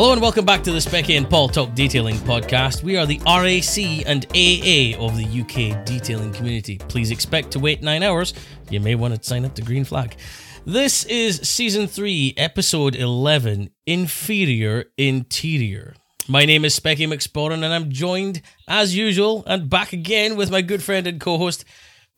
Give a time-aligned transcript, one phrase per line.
[0.00, 2.82] Hello and welcome back to the Specky and Paul Talk Detailing Podcast.
[2.82, 6.78] We are the RAC and AA of the UK detailing community.
[6.78, 8.32] Please expect to wait nine hours.
[8.70, 10.16] You may want to sign up to Green Flag.
[10.64, 15.94] This is season three, episode 11 Inferior Interior.
[16.26, 20.62] My name is Specky McSporran and I'm joined, as usual, and back again with my
[20.62, 21.66] good friend and co host,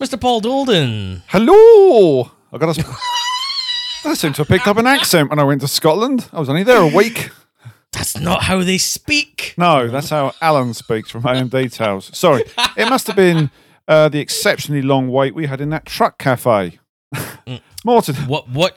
[0.01, 0.21] Mr.
[0.21, 1.23] Paul Dolden.
[1.27, 2.31] Hello.
[2.53, 2.97] I got a.
[4.05, 6.29] I seem to have picked up an accent when I went to Scotland.
[6.33, 7.33] I was only there a week.
[8.03, 9.55] That's not how they speak.
[9.57, 12.11] No, that's how Alan speaks from AM Details.
[12.19, 12.43] Sorry,
[12.77, 13.49] it must have been
[13.87, 16.81] uh, the exceptionally long wait we had in that truck cafe.
[17.85, 18.49] More to What?
[18.49, 18.77] What?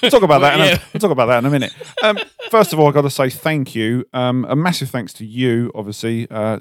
[0.00, 0.54] we'll talk about that.
[0.54, 0.74] In Yeah.
[0.76, 1.72] a, we'll talk about that in a minute.
[2.04, 2.16] Um,
[2.48, 4.04] first of all, I've got to say thank you.
[4.12, 6.60] Um, a massive thanks to you, obviously, uh,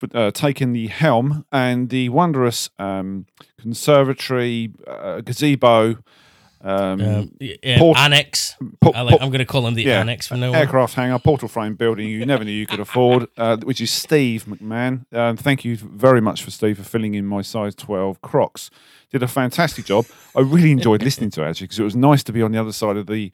[0.00, 3.26] for uh, taking the helm and the wondrous um,
[3.60, 5.98] conservatory uh, gazebo.
[6.62, 8.56] Um, Um, yeah, Port- annex.
[8.80, 10.54] po- I like, po- I'm going to call him the yeah, annex from now on.
[10.56, 14.44] aircraft hangar, portal frame building you never knew you could afford, uh, which is Steve
[14.46, 15.04] McMahon.
[15.12, 18.70] Um, thank you very much for Steve for filling in my size 12 Crocs.
[19.10, 20.06] Did a fantastic job.
[20.34, 22.58] I really enjoyed listening to it actually because it was nice to be on the
[22.60, 23.30] other side of the.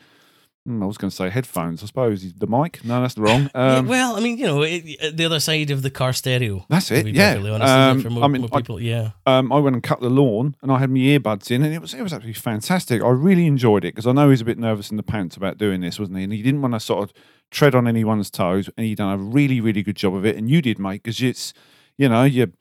[0.66, 1.82] Hmm, I was going to say headphones.
[1.82, 2.84] I suppose the mic.
[2.84, 3.50] No, that's wrong.
[3.54, 6.64] Yeah, Um, well, I mean, you know, it, the other side of the car stereo.
[6.68, 7.36] That's it, yeah.
[7.36, 9.10] honest, Um, for mo- I mean, more I- people, yeah.
[9.26, 11.80] um, I went and cut the lawn, and I had my earbuds in, and it
[11.80, 13.02] was it was absolutely fantastic.
[13.02, 15.58] I really enjoyed it because I know he's a bit nervous in the pants about
[15.58, 16.24] doing this, wasn't he?
[16.24, 17.12] And he didn't want to sort of
[17.50, 20.36] tread on anyone's toes, and he done a really really good job of it.
[20.36, 21.52] And you did, mate, because it's
[21.98, 22.52] you know you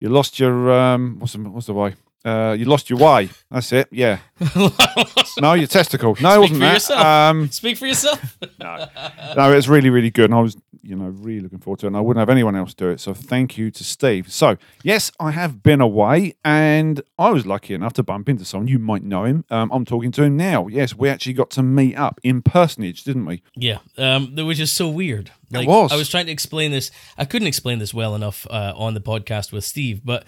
[0.00, 1.94] you lost your um what's the what's the way.
[2.24, 3.28] Uh, you lost your way.
[3.50, 3.88] That's it.
[3.90, 4.18] Yeah.
[5.40, 6.16] No, your testicle.
[6.20, 6.74] No, it wasn't for that.
[6.74, 7.04] yourself.
[7.04, 8.38] Um, Speak for yourself.
[8.60, 8.86] no,
[9.36, 11.86] no, it was really, really good, and I was, you know, really looking forward to
[11.86, 11.88] it.
[11.88, 13.00] And I wouldn't have anyone else do it.
[13.00, 14.30] So thank you to Steve.
[14.32, 18.68] So yes, I have been away, and I was lucky enough to bump into someone.
[18.68, 19.44] You might know him.
[19.50, 20.68] Um, I'm talking to him now.
[20.68, 23.42] Yes, we actually got to meet up in personage, didn't we?
[23.56, 25.32] yeah, um, was just so weird.
[25.50, 25.92] Like, was.
[25.92, 26.90] I was trying to explain this.
[27.18, 30.24] I couldn't explain this well enough uh, on the podcast with Steve, but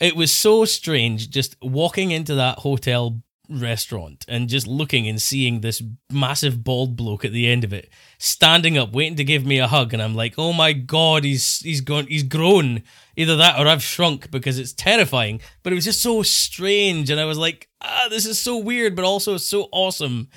[0.00, 5.60] it was so strange just walking into that hotel restaurant and just looking and seeing
[5.60, 9.58] this massive bald bloke at the end of it standing up waiting to give me
[9.58, 9.92] a hug.
[9.92, 12.82] And I'm like oh my god he's he's gone he's grown.
[13.16, 15.40] Either that or I've shrunk because it's terrifying.
[15.62, 17.10] But it was just so strange.
[17.10, 20.28] And I was like ah this is so weird but also so awesome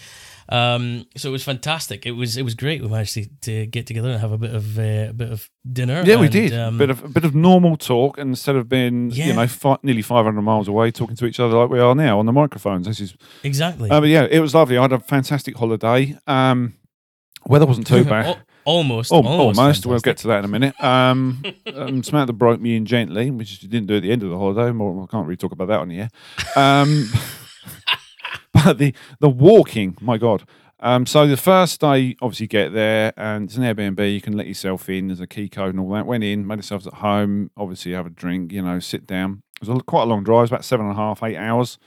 [0.51, 3.85] um so it was fantastic it was it was great we managed to, to get
[3.85, 6.53] together and have a bit of uh, a bit of dinner Yeah, we did.
[6.53, 9.27] um, bit of a bit of normal talk and instead of being, Yeah.
[9.27, 12.17] you know, fi- nearly 500 miles away, talking to each other like we are now
[12.19, 12.87] on the microphones.
[12.87, 14.77] This is, exactly uh, but yeah, it was lovely.
[14.77, 16.17] I had a fantastic holiday.
[16.25, 16.73] Um,
[17.45, 18.41] weather wasn't too bad.
[18.65, 19.85] Almost Oh, almost, almost.
[19.85, 20.83] We'll get to that in a minute.
[20.83, 21.43] Um,
[21.75, 24.37] um, Samantha broke me in gently, which you didn't do at the end of the
[24.37, 24.71] holiday.
[24.71, 26.09] More, I can't really talk about that on here.
[26.55, 27.09] Um,
[28.65, 30.43] but the the walking, my God.
[30.81, 34.13] Um, so the first day, obviously, get there and it's an Airbnb.
[34.13, 35.07] You can let yourself in.
[35.07, 36.05] There's a key code and all that.
[36.05, 37.51] Went in, made ourselves at home.
[37.57, 38.53] Obviously, have a drink.
[38.53, 39.43] You know, sit down.
[39.61, 41.77] It was a, quite a long drive, about seven and a half, eight hours.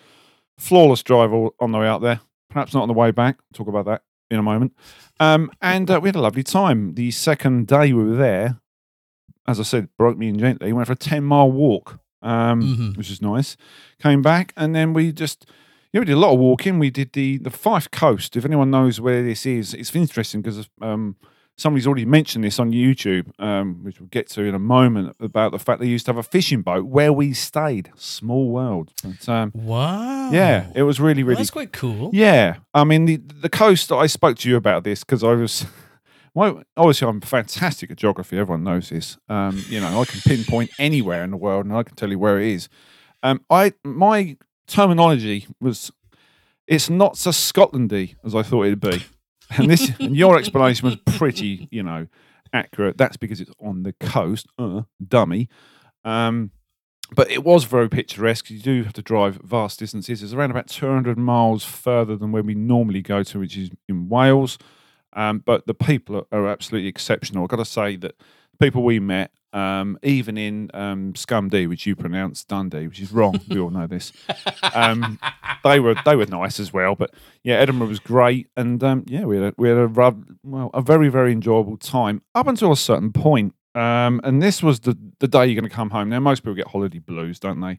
[0.59, 2.21] Flawless drive all, on the way out there.
[2.51, 3.39] Perhaps not on the way back.
[3.55, 4.77] Talk about that in a moment.
[5.21, 6.93] Um, and uh, we had a lovely time.
[6.95, 8.61] The second day we were there,
[9.49, 10.71] as I said, broke me in gently.
[10.75, 12.97] Went for a 10 mile walk, um, Mhm.
[12.99, 13.57] which was nice.
[14.03, 15.47] Came back, and then we just,
[15.93, 16.79] yeah, we did a lot of walking.
[16.79, 18.37] We did the, the Fife Coast.
[18.37, 21.17] If anyone knows where this is, it's interesting because um,
[21.57, 25.53] somebody's already mentioned this on YouTube, um, which we'll get to in a moment, about
[25.53, 27.91] the fact they used to have a fishing boat where we stayed.
[27.97, 28.93] Small world.
[29.03, 33.05] But, um, wow yeah, it was really, Well, really that's quite cool yeah, I mean
[33.05, 33.93] the the coast.
[33.93, 35.67] I spoke to you about this because I was.
[36.35, 38.39] Well, obviously, I'm fantastic at geography.
[38.39, 39.19] Everyone knows this.
[39.29, 42.19] Um, you know, I can pinpoint anywhere in the world, and I can tell you
[42.19, 42.71] where it is.
[43.23, 45.91] Um, I my terminology was,
[46.67, 49.05] it's not so Scotlandy as I thought it'd be,
[49.57, 52.07] and this and your explanation was pretty, you know,
[52.53, 52.97] accurate.
[52.99, 55.49] That's because it's on the coast, uh, dummy.
[56.05, 56.51] Um,
[57.15, 58.51] but it was very picturesque.
[58.51, 60.23] You do have to drive vast distances.
[60.23, 64.09] It's around about 200 miles further than where we normally go to, which is in
[64.09, 64.59] Wales.
[65.13, 67.43] Um, but the people are, are absolutely exceptional.
[67.43, 68.15] I've got to say that
[68.61, 73.41] people we met, um, even in um, Scumdee, which you pronounce Dundee, which is wrong.
[73.49, 74.13] we all know this.
[74.75, 75.19] Um,
[75.65, 76.95] they were they were nice as well.
[76.95, 77.13] But
[77.43, 80.71] yeah, Edinburgh was great, and um, yeah, we had a, we had a rub- well
[80.73, 83.55] a very very enjoyable time up until a certain point.
[83.75, 86.09] Um, and this was the the day you're going to come home.
[86.09, 87.79] Now most people get holiday blues, don't they?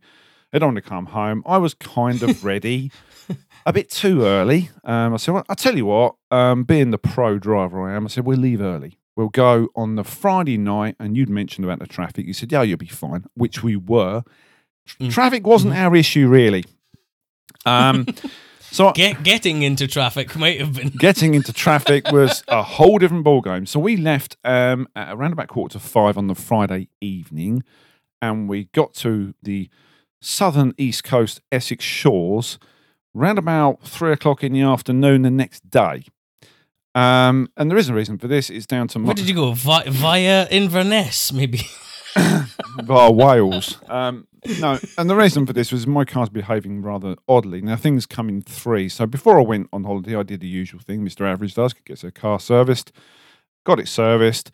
[0.51, 1.41] They don't want to come home.
[1.47, 2.91] I was kind of ready,
[3.65, 4.69] a bit too early.
[4.83, 6.13] Um, I said, well, I'll tell you what.
[6.29, 8.99] Um, being the pro driver I am, I said we'll leave early.
[9.15, 12.25] We'll go on the Friday night, and you'd mentioned about the traffic.
[12.25, 14.23] You said, "Yeah, you'll be fine," which we were.
[14.99, 15.11] Mm.
[15.11, 16.65] Traffic wasn't our issue really.
[17.65, 18.07] Um,
[18.73, 20.87] So Get, getting into traffic might have been.
[20.97, 23.67] getting into traffic was a whole different ballgame.
[23.67, 27.61] So we left um, at around about quarter to five on the Friday evening,
[28.19, 29.69] and we got to the
[30.21, 32.57] southern east coast Essex shores
[33.13, 36.05] round about three o'clock in the afternoon the next day.
[36.95, 38.49] Um, and there is a reason for this.
[38.49, 39.53] It's down to Where did you go?
[39.53, 41.61] Vi- via Inverness, maybe.
[42.83, 43.79] via Wales.
[43.87, 44.27] Um,
[44.59, 47.61] no, and the reason for this was my car's behaving rather oddly.
[47.61, 48.89] Now things come in three.
[48.89, 51.25] So before I went on holiday, I did the usual thing Mr.
[51.25, 52.91] Average does: gets a car serviced.
[53.63, 54.51] Got it serviced.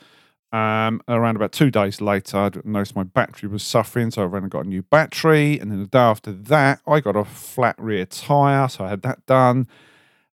[0.52, 4.44] Um, around about two days later, I noticed my battery was suffering, so I went
[4.44, 5.60] and got a new battery.
[5.60, 9.02] And then the day after that, I got a flat rear tyre, so I had
[9.04, 9.68] that done.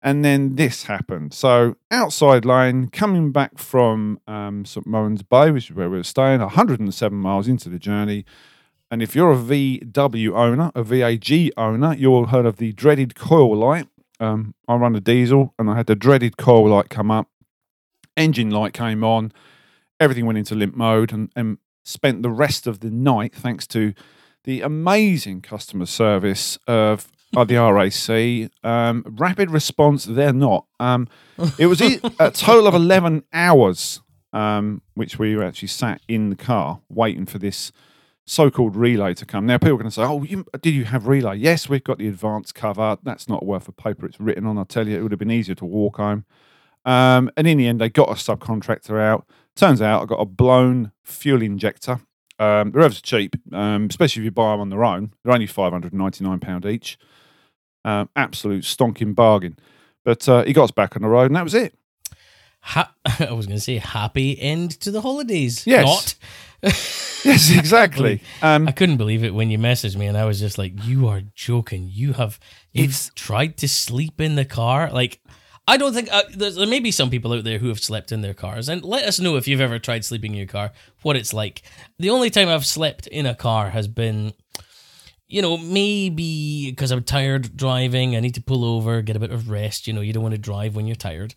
[0.03, 1.33] And then this happened.
[1.33, 6.03] So outside lane, coming back from um, St Moran's Bay, which is where we were
[6.03, 8.25] staying, 107 miles into the journey.
[8.89, 13.15] And if you're a VW owner, a VAG owner, you'll have heard of the dreaded
[13.15, 13.87] coil light.
[14.19, 17.27] Um, I run a diesel, and I had the dreaded coil light come up.
[18.17, 19.31] Engine light came on.
[19.99, 23.93] Everything went into limp mode, and, and spent the rest of the night, thanks to
[24.43, 28.51] the amazing customer service of uh, the RAC.
[28.63, 30.65] Um, rapid response, they're not.
[30.79, 31.07] Um,
[31.57, 34.01] it was a a total of 11 hours,
[34.33, 37.71] um, which we actually sat in the car waiting for this
[38.25, 39.45] so-called relay to come.
[39.45, 41.97] Now, people are going to say, "Oh, you, did you have relay?" Yes, we've got
[41.97, 42.97] the advanced cover.
[43.03, 44.57] That's not worth the paper it's written on.
[44.57, 46.25] I tell you, it would have been easier to walk home.
[46.85, 49.27] Um, and in the end, they got a subcontractor out.
[49.55, 51.99] Turns out, I got a blown fuel injector.
[52.39, 55.13] Um, revs are cheap, um, especially if you buy them on their own.
[55.23, 56.97] They're only five hundred ninety-nine pound each.
[57.83, 59.57] Um, absolute stonking bargain.
[60.03, 61.73] But uh, he got us back on the road, and that was it.
[62.61, 65.65] Ha- I was going to say happy end to the holidays.
[65.65, 65.85] Yes.
[65.85, 66.15] Not.
[67.23, 68.19] Yes, exactly.
[68.41, 71.07] Um, I couldn't believe it when you messaged me, and I was just like, "You
[71.07, 71.87] are joking.
[71.91, 72.39] You have
[72.71, 75.21] you've It's- tried to sleep in the car." Like,
[75.67, 78.11] I don't think uh, there's, there may be some people out there who have slept
[78.11, 80.71] in their cars, and let us know if you've ever tried sleeping in your car,
[81.03, 81.61] what it's like.
[81.99, 84.33] The only time I've slept in a car has been,
[85.31, 88.15] you know, maybe because I'm tired driving.
[88.15, 89.87] I need to pull over, get a bit of rest.
[89.87, 91.35] You know, you don't want to drive when you're tired.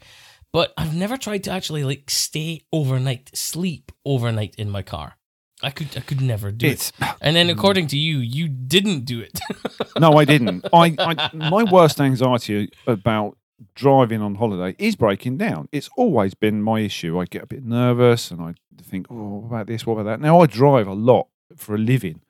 [0.52, 5.16] But I've never tried to actually like stay overnight, sleep overnight in my car.
[5.62, 6.92] I could, I could never do it.
[7.20, 9.40] And then, according to you, you didn't do it.
[9.98, 10.66] no, I didn't.
[10.72, 13.38] I, I my worst anxiety about
[13.74, 15.68] driving on holiday is breaking down.
[15.72, 17.18] It's always been my issue.
[17.18, 19.86] I get a bit nervous and I think, oh, what about this?
[19.86, 20.20] What about that?
[20.20, 22.20] Now I drive a lot for a living.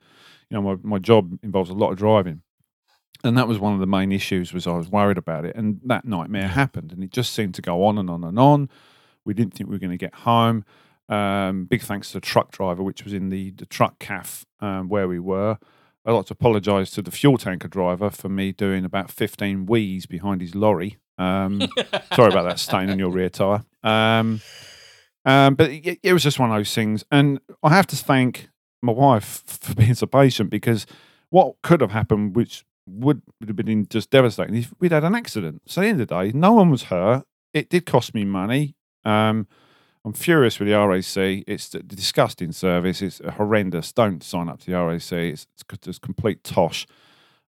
[0.55, 2.43] You know, my, my job involves a lot of driving.
[3.25, 5.57] And that was one of the main issues was I was worried about it.
[5.57, 8.71] And that nightmare happened and it just seemed to go on and on and on.
[9.25, 10.65] We didn't think we were going to get home.
[11.09, 14.89] Um, big thanks to the truck driver, which was in the, the truck cafe um,
[14.89, 15.59] where we were.
[16.07, 20.07] I'd like to apologise to the fuel tanker driver for me doing about 15 wheeze
[20.07, 20.99] behind his lorry.
[21.19, 21.63] Um,
[22.15, 23.65] sorry about that stain on your rear tyre.
[23.83, 24.41] Um,
[25.25, 27.05] um, but it, it was just one of those things.
[27.11, 28.51] And I have to thank
[28.85, 30.87] my wife for being so patient because
[31.31, 35.15] what could have happened, which would, would have been just devastating, if we'd had an
[35.15, 35.63] accident.
[35.67, 37.25] So at the end of the day, no one was hurt.
[37.53, 38.77] It did cost me money.
[39.05, 39.47] Um,
[40.05, 41.45] I'm furious with the RAC.
[41.47, 43.01] It's the disgusting service.
[43.01, 43.93] It's horrendous.
[43.93, 45.01] Don't sign up to the RAC.
[45.13, 45.47] It's, it's,
[45.87, 46.87] it's complete tosh.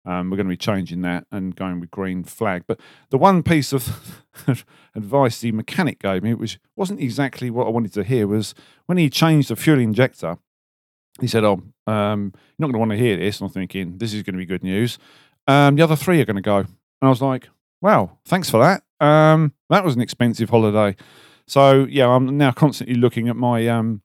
[0.03, 2.63] Um, we're going to be changing that and going with green flag.
[2.67, 4.25] But the one piece of
[4.95, 8.55] advice the mechanic gave me, which wasn't exactly what I wanted to hear, was
[8.87, 10.37] when he changed the fuel injector,
[11.19, 13.97] he said, "Oh, um, you're not going to want to hear this." And I'm thinking,
[13.97, 14.97] "This is going to be good news."
[15.47, 16.67] Um, the other three are going to go, and
[17.01, 17.49] I was like,
[17.81, 20.95] "Wow, thanks for that." Um, that was an expensive holiday.
[21.47, 24.01] So yeah, I'm now constantly looking at my um,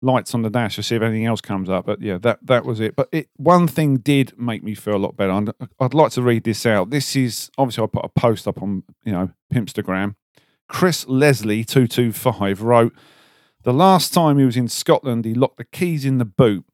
[0.00, 1.86] lights on the dash to see if anything else comes up.
[1.86, 2.96] But yeah, that that was it.
[2.96, 5.32] But it one thing did make me feel a lot better.
[5.32, 6.90] And I'd like to read this out.
[6.90, 10.16] This is obviously I put a post up on you know Pimpstagram.
[10.68, 12.92] Chris Leslie two two five wrote,
[13.62, 16.64] the last time he was in Scotland, he locked the keys in the boot.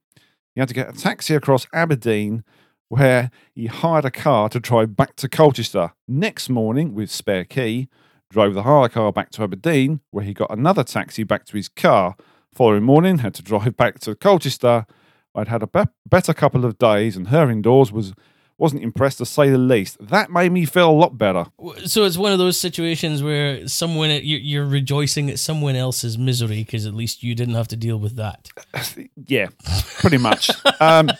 [0.54, 2.45] He had to get a taxi across Aberdeen,
[2.88, 5.92] where he hired a car to drive back to Colchester.
[6.07, 7.88] Next morning, with spare key,
[8.30, 11.68] drove the hire car back to Aberdeen, where he got another taxi back to his
[11.68, 12.16] car.
[12.52, 14.87] Following morning, had to drive back to Colchester.
[15.35, 18.14] I'd had a be- better couple of days, and her indoors was
[18.59, 19.97] wasn't impressed to say the least.
[20.00, 21.47] That made me feel a lot better.
[21.87, 26.65] so it's one of those situations where someone you- you're rejoicing at someone else's misery
[26.65, 28.49] because at least you didn't have to deal with that.
[29.27, 29.49] Yeah,
[30.00, 30.50] pretty much.
[30.81, 31.11] um,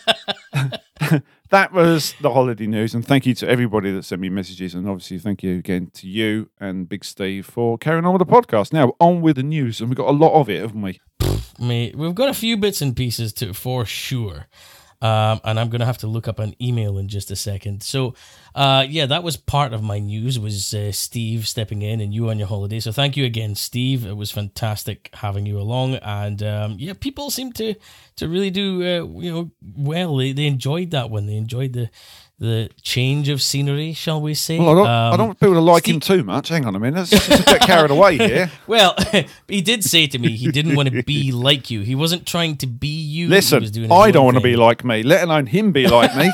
[1.49, 4.87] that was the holiday news, and thank you to everybody that sent me messages, and
[4.87, 8.73] obviously thank you again to you and Big Steve for carrying on with the podcast.
[8.73, 10.99] Now on with the news, and we've got a lot of it, haven't we?
[11.59, 14.47] Mate, we've got a few bits and pieces to for sure.
[15.01, 17.83] Um, and I'm going to have to look up an email in just a second.
[17.83, 18.15] So,
[18.53, 22.29] uh, yeah, that was part of my news was uh, Steve stepping in and you
[22.29, 22.81] on your holiday.
[22.81, 24.05] So thank you again, Steve.
[24.05, 25.95] It was fantastic having you along.
[25.95, 27.75] And um, yeah, people seem to
[28.17, 30.17] to really do uh, you know well.
[30.17, 31.27] They, they enjoyed that one.
[31.27, 31.89] They enjoyed the
[32.39, 34.57] the change of scenery, shall we say?
[34.59, 36.47] Well, I don't, Um, I don't want people to like Steve- him too much.
[36.47, 36.97] Hang on a minute.
[37.11, 38.49] Let's just get carried away here.
[38.65, 38.95] Well,
[39.47, 41.81] he did say to me he didn't want to be like you.
[41.81, 43.27] He wasn't trying to be you.
[43.27, 46.15] Listen, was doing I don't want to be like me, let alone him be like
[46.15, 46.29] me.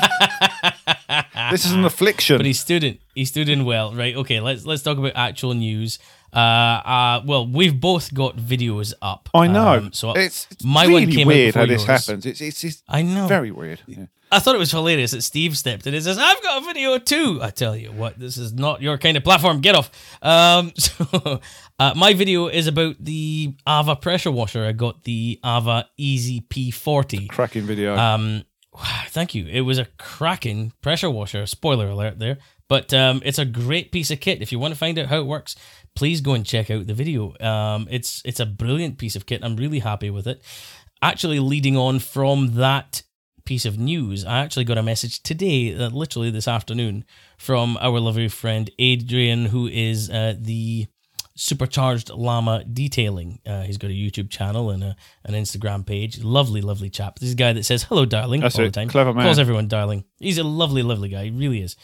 [1.50, 2.36] this is an affliction.
[2.38, 2.98] But he stood in.
[3.14, 4.14] He stood in well, right?
[4.16, 5.98] Okay, let's let's talk about actual news.
[6.32, 9.28] Uh, uh, well, we've both got videos up.
[9.34, 9.78] I know.
[9.78, 12.06] Um, so it's, it's my really one came weird how this yours.
[12.06, 12.26] happens.
[12.26, 13.26] It's, it's, it's I know.
[13.26, 13.80] very weird.
[13.86, 14.06] Yeah.
[14.30, 16.98] I thought it was hilarious that Steve stepped in and says, "I've got a video
[16.98, 19.60] too." I tell you what, this is not your kind of platform.
[19.60, 19.90] Get off.
[20.20, 21.40] Um, so
[21.78, 24.64] uh, my video is about the Ava pressure washer.
[24.64, 27.28] I got the Ava Easy P40.
[27.28, 27.96] Cracking video.
[27.96, 28.44] Um,
[29.08, 29.46] thank you.
[29.46, 31.46] It was a cracking pressure washer.
[31.46, 32.38] Spoiler alert there.
[32.68, 34.42] But um, it's a great piece of kit.
[34.42, 35.54] If you want to find out how it works,
[35.94, 37.34] please go and check out the video.
[37.40, 39.44] Um, it's it's a brilliant piece of kit.
[39.44, 40.42] I'm really happy with it.
[41.00, 43.02] Actually, leading on from that
[43.46, 47.04] piece of news, I actually got a message today, uh, literally this afternoon,
[47.38, 50.86] from our lovely friend Adrian, who is uh, the
[51.36, 53.40] supercharged llama detailing.
[53.46, 56.22] Uh, he's got a YouTube channel and a, an Instagram page.
[56.22, 57.18] Lovely, lovely chap.
[57.18, 58.68] This is a guy that says hello, darling, That's all it.
[58.68, 58.88] the time.
[58.88, 59.24] Clever man.
[59.24, 60.04] Calls everyone darling.
[60.18, 61.24] He's a lovely, lovely guy.
[61.24, 61.76] He really is.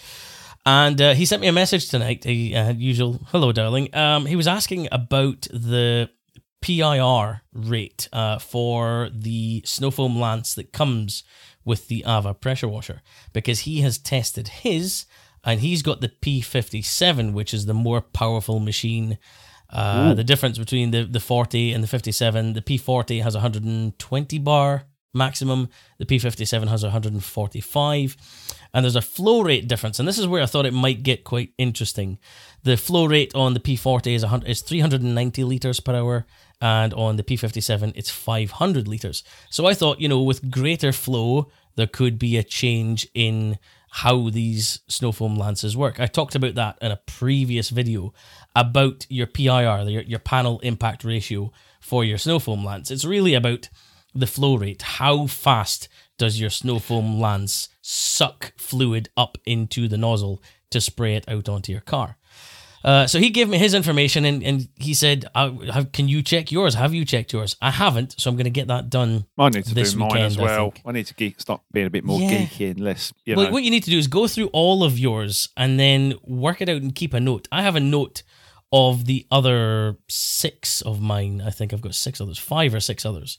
[0.64, 2.24] And uh, he sent me a message tonight.
[2.24, 3.94] He uh, usual hello, darling.
[3.94, 6.08] Um, he was asking about the
[6.62, 11.24] PIR rate uh, for the Snowfoam Lance that comes
[11.64, 13.02] with the Ava pressure washer
[13.32, 15.06] because he has tested his
[15.44, 19.18] and he's got the P57, which is the more powerful machine.
[19.70, 24.84] Uh, the difference between the, the 40 and the 57, the P40 has 120 bar
[25.14, 28.16] maximum, the P57 has 145,
[28.72, 29.98] and there's a flow rate difference.
[29.98, 32.18] And this is where I thought it might get quite interesting.
[32.62, 36.26] The flow rate on the P40 is, 100, is 390 liters per hour,
[36.62, 39.24] and on the P57, it's 500 liters.
[39.50, 43.58] So I thought, you know, with greater flow, there could be a change in
[43.90, 45.98] how these snow foam lances work.
[45.98, 48.14] I talked about that in a previous video
[48.54, 52.92] about your PIR, your, your panel impact ratio for your snow foam lance.
[52.92, 53.68] It's really about
[54.14, 54.82] the flow rate.
[54.82, 60.40] How fast does your snow foam lance suck fluid up into the nozzle
[60.70, 62.18] to spray it out onto your car?
[62.84, 65.24] Uh, so he gave me his information and, and he said,
[65.92, 66.74] Can you check yours?
[66.74, 67.56] Have you checked yours?
[67.62, 69.26] I haven't, so I'm going to get that done.
[69.38, 70.70] I need to this do mine as weekend, I well.
[70.72, 70.82] think.
[70.86, 72.30] I, need to geek, start being a bit more Yeah.
[72.46, 73.52] geeky and less, you Well, know.
[73.52, 76.68] what you need to do is go through all of yours and then work it
[76.68, 77.46] out and keep a note.
[77.52, 78.22] I have a note
[78.72, 81.40] of the other six of mine.
[81.44, 83.38] I think I've got six others, five or six others.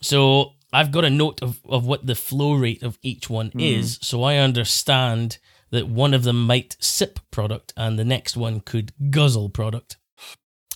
[0.00, 3.98] So I've got a note of, of what the flow rate of each one is.
[4.02, 5.38] So I understand
[5.70, 9.96] that one of them might sip product and the next one could guzzle product.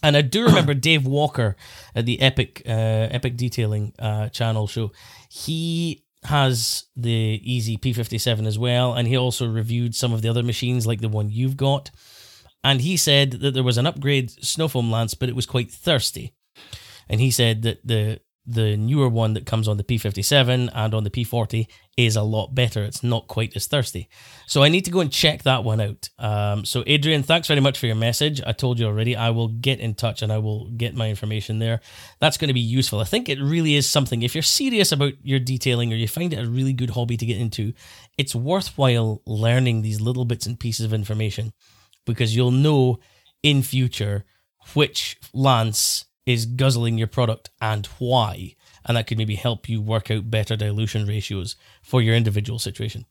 [0.02, 1.56] And I do remember Dave Walker
[1.94, 4.92] at the Epic uh, Epic Detailing uh, channel show.
[5.30, 10.42] He has the Easy P57 as well, and he also reviewed some of the other
[10.42, 11.90] machines like the one you've got.
[12.64, 15.70] And he said that there was an upgrade snow foam Lance, but it was quite
[15.70, 16.34] thirsty.
[17.08, 21.04] And he said that the the newer one that comes on the P57 and on
[21.04, 21.66] the P40
[21.98, 22.82] is a lot better.
[22.82, 24.08] It's not quite as thirsty.
[24.46, 26.08] So I need to go and check that one out.
[26.18, 28.40] Um, so, Adrian, thanks very much for your message.
[28.46, 31.58] I told you already, I will get in touch and I will get my information
[31.58, 31.80] there.
[32.20, 33.00] That's going to be useful.
[33.00, 36.32] I think it really is something, if you're serious about your detailing or you find
[36.32, 37.74] it a really good hobby to get into,
[38.16, 41.52] it's worthwhile learning these little bits and pieces of information
[42.06, 42.98] because you'll know
[43.42, 44.24] in future
[44.74, 48.54] which lance is guzzling your product and why.
[48.84, 53.06] And that could maybe help you work out better dilution ratios for your individual situation.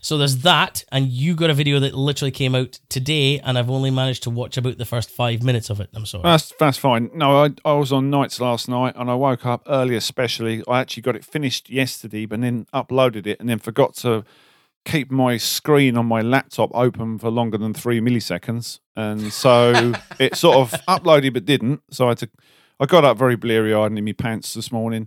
[0.00, 0.82] So there's that.
[0.90, 4.30] And you got a video that literally came out today, and I've only managed to
[4.30, 5.90] watch about the first five minutes of it.
[5.94, 6.24] I'm sorry.
[6.24, 7.10] That's that's fine.
[7.14, 9.94] No, I I was on nights last night and I woke up early.
[9.96, 14.24] Especially, I actually got it finished yesterday, but then uploaded it and then forgot to
[14.84, 20.36] keep my screen on my laptop open for longer than three milliseconds, and so it
[20.36, 21.82] sort of uploaded but didn't.
[21.90, 22.30] So I had to.
[22.82, 25.06] I got up very bleary eyed and in my pants this morning.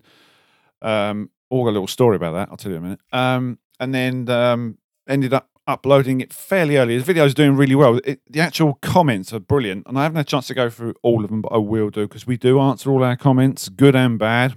[0.82, 2.48] Um, all got a little story about that.
[2.50, 3.00] I'll tell you in a minute.
[3.12, 4.78] Um, and then um,
[5.10, 6.98] ended up uploading it fairly early.
[6.98, 8.00] The video's doing really well.
[8.06, 10.94] It, the actual comments are brilliant, and I haven't had a chance to go through
[11.04, 13.96] all of them, but I will do because we do answer all our comments, good
[13.96, 14.56] and bad.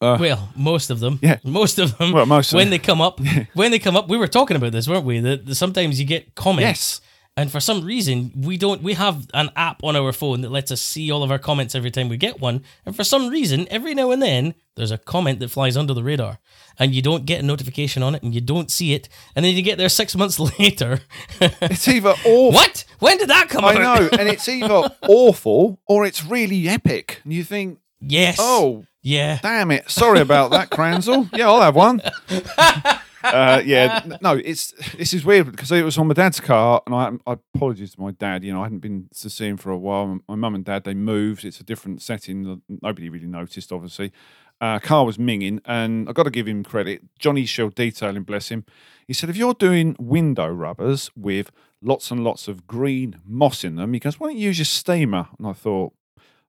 [0.00, 1.18] Uh, well, most of them.
[1.20, 1.38] Yeah.
[1.42, 2.12] Most of them.
[2.12, 2.70] well, most of when them.
[2.70, 3.20] they come up,
[3.54, 5.18] when they come up, we were talking about this, weren't we?
[5.18, 7.00] That that sometimes you get comments Yes.
[7.36, 8.82] And for some reason, we don't.
[8.82, 11.74] We have an app on our phone that lets us see all of our comments
[11.74, 12.62] every time we get one.
[12.84, 16.02] And for some reason, every now and then, there's a comment that flies under the
[16.02, 16.38] radar,
[16.78, 19.54] and you don't get a notification on it, and you don't see it, and then
[19.54, 21.00] you get there six months later.
[21.40, 22.52] It's either awful.
[22.52, 22.84] what?
[22.98, 23.78] When did that come I out?
[24.02, 27.20] know, and it's either awful or it's really epic.
[27.24, 28.36] And you think, Yes.
[28.40, 29.38] oh, Yeah.
[29.40, 29.88] damn it.
[29.88, 31.30] Sorry about that, Kranzel.
[31.34, 32.02] Yeah, I'll have one.
[33.22, 36.94] Uh, yeah, no, it's this is weird because it was on my dad's car, and
[36.94, 38.44] I, I apologize to my dad.
[38.44, 40.20] You know, I hadn't been to see him for a while.
[40.28, 41.44] My mum and dad they moved.
[41.44, 42.62] It's a different setting.
[42.82, 44.12] Nobody really noticed, obviously.
[44.60, 47.02] Uh, car was minging, and I got to give him credit.
[47.18, 48.64] Johnny Shell Detailing, bless him.
[49.06, 51.50] He said, if you're doing window rubbers with
[51.82, 54.66] lots and lots of green moss in them, he goes, why don't you use your
[54.66, 55.28] steamer?
[55.38, 55.94] And I thought,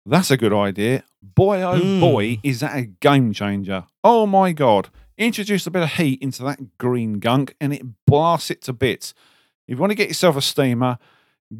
[0.06, 1.04] that's a good idea.
[1.22, 2.00] Boy, oh Mm.
[2.02, 3.86] boy, is that a game changer.
[4.04, 4.90] Oh my God.
[5.18, 9.14] Introduce a bit of heat into that green gunk and it blasts it to bits.
[9.68, 10.98] If you want to get yourself a steamer,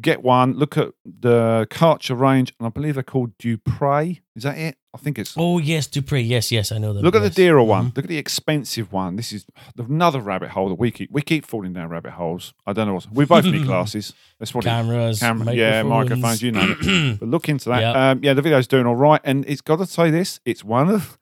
[0.00, 0.54] get one.
[0.54, 4.20] Look at the Karcher range, and I believe they're called Dupray.
[4.34, 4.76] Is that it?
[4.94, 5.34] I think it's.
[5.36, 6.26] Oh yes, Dupray.
[6.26, 7.02] Yes, yes, I know that.
[7.02, 7.34] Look at the yes.
[7.34, 7.90] dearer one.
[7.90, 7.96] Mhm.
[7.96, 9.16] Look at the expensive one.
[9.16, 9.46] This is
[9.78, 11.10] another rabbit hole that we keep.
[11.10, 12.52] We keep falling down rabbit holes.
[12.66, 12.94] I don't know.
[12.94, 14.12] What, we both need glasses.
[14.38, 17.16] That's what it Cameras, camera, yeah, microphones, you know.
[17.20, 17.80] But look into that.
[17.80, 17.96] Yep.
[17.96, 20.88] Um, yeah, the video's doing all right, and it's got to say this: it's one
[20.90, 21.18] of.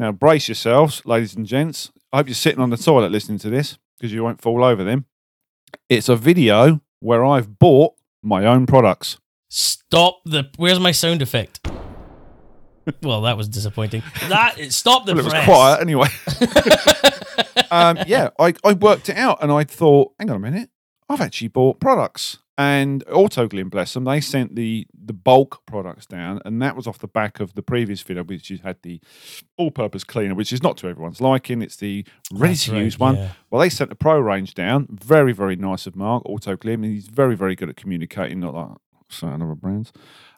[0.00, 1.92] Now, brace yourselves, ladies and gents.
[2.10, 4.82] I hope you're sitting on the toilet listening to this because you won't fall over
[4.82, 5.04] them.
[5.90, 9.18] It's a video where I've bought my own products.
[9.50, 10.48] Stop the.
[10.56, 11.60] Where's my sound effect?
[13.02, 14.02] well, that was disappointing.
[14.30, 16.08] That stop the Well, it was quiet anyway.
[17.70, 20.70] um, yeah, I, I worked it out and I thought, hang on a minute,
[21.10, 22.38] I've actually bought products.
[22.60, 26.98] And Autoglym, bless them, they sent the the bulk products down, and that was off
[26.98, 29.00] the back of the previous video, which had the
[29.56, 31.62] all-purpose cleaner, which is not to everyone's liking.
[31.62, 33.16] It's the ready That's to right, use one.
[33.16, 33.30] yeah.
[33.50, 34.88] Well, they sent the pro range down.
[34.90, 38.40] Very, very nice of Mark Autoglym, and he's very, very good at communicating.
[38.40, 38.76] Not like
[39.08, 39.90] certain other brands.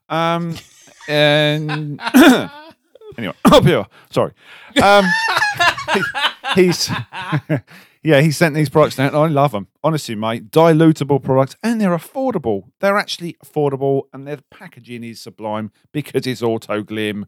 [0.09, 0.55] Um,
[1.09, 2.01] and
[3.19, 3.85] anyway, up here.
[4.11, 4.33] Sorry.
[4.81, 5.05] Um,
[5.93, 6.89] he- he's
[8.03, 9.15] yeah, he sent these products down.
[9.15, 10.51] I love them, honestly, mate.
[10.51, 12.65] Dilutable products, and they're affordable.
[12.81, 17.27] They're actually affordable, and their packaging is sublime because it's Autoglym.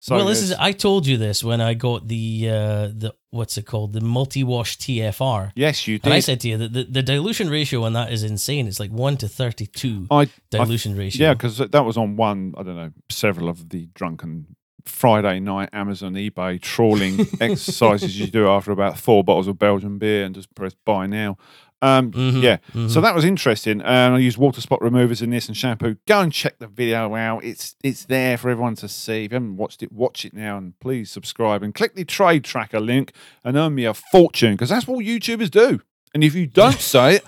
[0.00, 0.52] So well, this is.
[0.52, 4.76] I told you this when I got the uh the what's it called the multi-wash
[4.76, 5.52] TFR.
[5.54, 6.04] yes, you did.
[6.04, 8.66] And I said to you that the, the dilution ratio on that is insane.
[8.66, 11.28] It's like one to thirty-two I, I dilution ratio.
[11.28, 15.70] Yeah, because that was on one, I don't know, several of the drunken Friday night
[15.72, 20.54] Amazon, eBay trawling exercises you do after about four bottles of Belgian beer and just
[20.54, 21.36] press buy now.
[21.82, 22.88] Um, Mhm, Yeah, mhm.
[22.90, 23.82] so that was interesting.
[23.82, 25.96] And I used water spot removers in this and shampoo.
[26.06, 27.44] Go and check the video out.
[27.44, 29.24] It's it's there for everyone to see.
[29.24, 32.44] If you haven't watched it, watch it now and please subscribe and click the trade
[32.44, 35.80] tracker link and earn me a fortune because that's what YouTubers do.
[36.14, 37.24] And if you don't say it,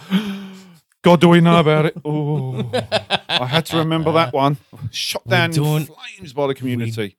[1.03, 1.97] God, do we know about it?
[2.05, 2.71] Oh,
[3.29, 4.57] I had to remember that one.
[4.91, 7.17] Shot down in flames by the community.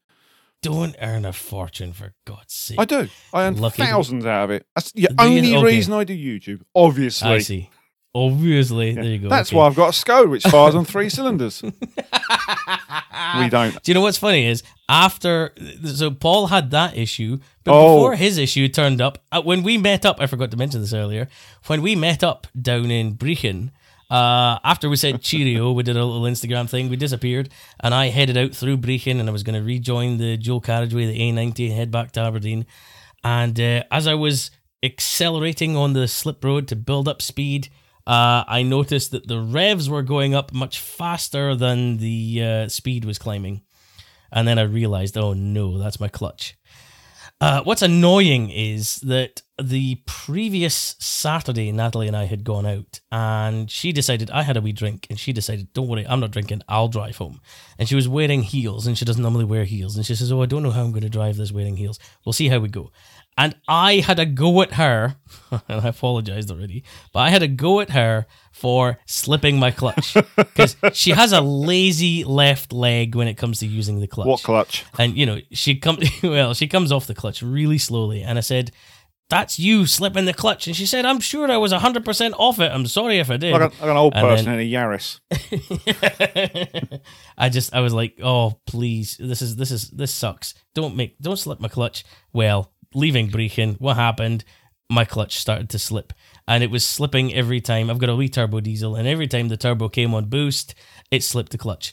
[0.62, 2.80] Don't earn a fortune for God's sake.
[2.80, 3.08] I do.
[3.32, 4.66] I earn Lucky- thousands out of it.
[4.74, 5.16] That's the Do you?
[5.18, 5.64] only Okay.
[5.66, 6.62] reason I do YouTube.
[6.74, 7.70] Obviously, I see.
[8.14, 9.28] Obviously, there you go.
[9.28, 11.62] that's why I've got a SCO which fires on three cylinders.
[13.38, 13.80] we don't.
[13.82, 15.52] Do you know what's funny is after
[15.84, 17.96] so Paul had that issue, but Oh.
[17.96, 20.92] before his issue turned up, uh, when we met up, I forgot to mention this
[20.92, 21.28] earlier.
[21.66, 23.70] When we met up down in Brechin,
[24.10, 26.88] uh, after we said cheerio, we did a little Instagram thing.
[26.88, 30.36] We disappeared, and I headed out through Brechin, and I was going to rejoin the
[30.36, 32.66] dual carriageway, the A90, and head back to Aberdeen.
[33.22, 34.50] And uh, as I was
[34.82, 37.68] accelerating on the slip road to build up speed,
[38.06, 43.04] uh, I noticed that the revs were going up much faster than the uh, speed
[43.04, 43.62] was climbing.
[44.32, 46.57] And then I realized, oh no, that's my clutch.
[47.40, 53.70] Uh, what's annoying is that the previous Saturday, Natalie and I had gone out, and
[53.70, 56.62] she decided I had a wee drink, and she decided, "Don't worry, I'm not drinking.
[56.68, 57.40] I'll drive home."
[57.78, 60.42] And she was wearing heels, and she doesn't normally wear heels, and she says, "Oh,
[60.42, 62.00] I don't know how I'm going to drive this wearing heels.
[62.24, 62.90] We'll see how we go."
[63.38, 65.14] And I had a go at her,
[65.50, 70.16] and I apologized already, but I had a go at her for slipping my clutch.
[70.36, 74.42] Because she has a lazy left leg when it comes to using the clutch What
[74.42, 74.84] clutch?
[74.98, 78.40] and you know she comes well she comes off the clutch really slowly and i
[78.40, 78.72] said
[79.30, 80.66] that's you slipping the clutch.
[80.66, 82.72] And she said i'm sure i was 100% off it.
[82.72, 83.52] I'm sorry if i did.
[83.52, 85.20] Like, a, like an old And person then- in a Yaris.
[87.36, 89.16] i just i was like oh please.
[89.20, 90.54] This is this is this sucks.
[90.74, 92.04] Don't make don't slip my clutch.
[92.32, 94.44] Well leaving Brechin, what happened
[94.90, 96.14] my clutch started to slip
[96.46, 99.48] and it was slipping every time i've got a wee turbo diesel and every time
[99.48, 100.74] the turbo came on boost
[101.10, 101.92] it slipped the clutch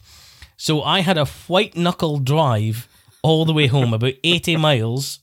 [0.55, 2.87] so i had a white knuckle drive
[3.21, 5.19] all the way home about 80 miles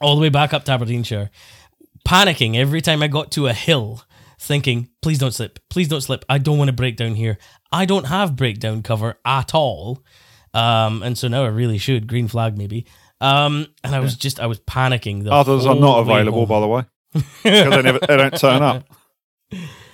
[0.00, 1.30] all the way back up to aberdeenshire
[2.04, 4.02] panicking every time i got to a hill
[4.40, 6.24] thinking, please don't slip, please don't slip.
[6.28, 7.38] I don't want to break down here.
[7.70, 10.02] I don't have breakdown cover at all.
[10.54, 12.08] Um, and so now I really should.
[12.08, 12.86] Green flag, maybe.
[13.20, 15.24] Um, and I was just, I was panicking.
[15.24, 18.84] The Others are not available, by the way, because they, never, they don't turn up.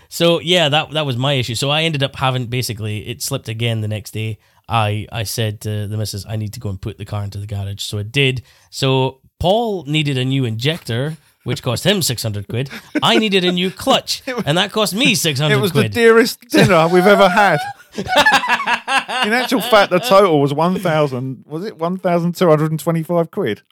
[0.08, 1.54] So yeah, that that was my issue.
[1.54, 4.38] So I ended up having basically it slipped again the next day.
[4.68, 7.38] I I said to the missus, I need to go and put the car into
[7.38, 7.82] the garage.
[7.82, 8.42] So it did.
[8.70, 12.70] So Paul needed a new injector, which cost him six hundred quid.
[13.02, 15.58] I needed a new clutch, and that cost me six hundred.
[15.58, 17.58] It was the dearest dinner we've ever had.
[17.98, 21.44] In actual fact, the total was one thousand.
[21.46, 23.62] Was it one thousand two hundred and twenty-five quid?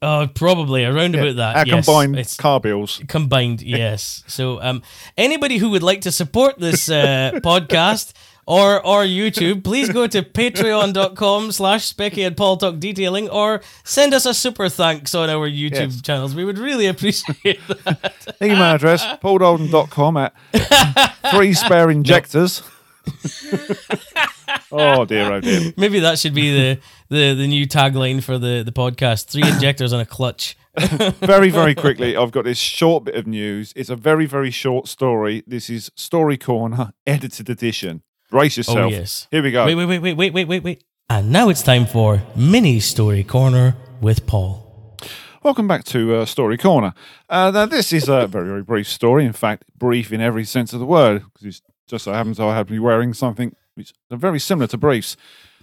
[0.00, 1.56] Oh, probably around about that.
[1.56, 1.84] Our yes.
[1.86, 3.00] combined It's- car bills.
[3.08, 4.80] combined yes so um
[5.16, 8.12] anybody who would like to support this uh podcast
[8.46, 14.14] or or youtube please go to patreon.com slash specky and paul talk detailing or send
[14.14, 16.00] us a super thanks on our youtube Yes.
[16.00, 20.32] channels we would really appreciate that Email address pauldolden.com at
[21.32, 22.62] three spare injectors.
[24.72, 25.72] oh dear, oh dear.
[25.76, 29.26] Maybe that should be the, the, the new tagline for the, the podcast.
[29.26, 30.56] Three injectors on a clutch.
[31.20, 33.72] very, very quickly, I've got this short bit of news.
[33.74, 35.42] It's a very, very short story.
[35.46, 38.02] This is Story Corner, edited edition.
[38.30, 38.78] Brace oh, yourself.
[38.78, 39.26] Oh, yes.
[39.30, 39.66] Here we go.
[39.66, 40.84] Wait, wait, wait, wait, wait, wait, wait, wait.
[41.10, 44.96] And now it's time for Mini Story Corner with Paul.
[45.42, 46.92] Welcome back to uh, Story Corner.
[47.28, 49.24] Uh, now, this is a very, very brief story.
[49.24, 52.54] In fact, brief in every sense of the word, because it's just so happens I
[52.54, 55.16] happen to be wearing something which is very similar to briefs.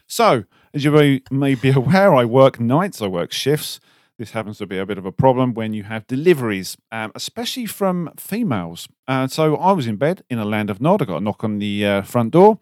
[0.07, 3.79] So, as you may, may be aware, I work nights, I work shifts.
[4.17, 7.65] This happens to be a bit of a problem when you have deliveries, um, especially
[7.65, 8.87] from females.
[9.07, 11.01] Uh, so, I was in bed in a land of nod.
[11.01, 12.59] I got a knock on the uh, front door,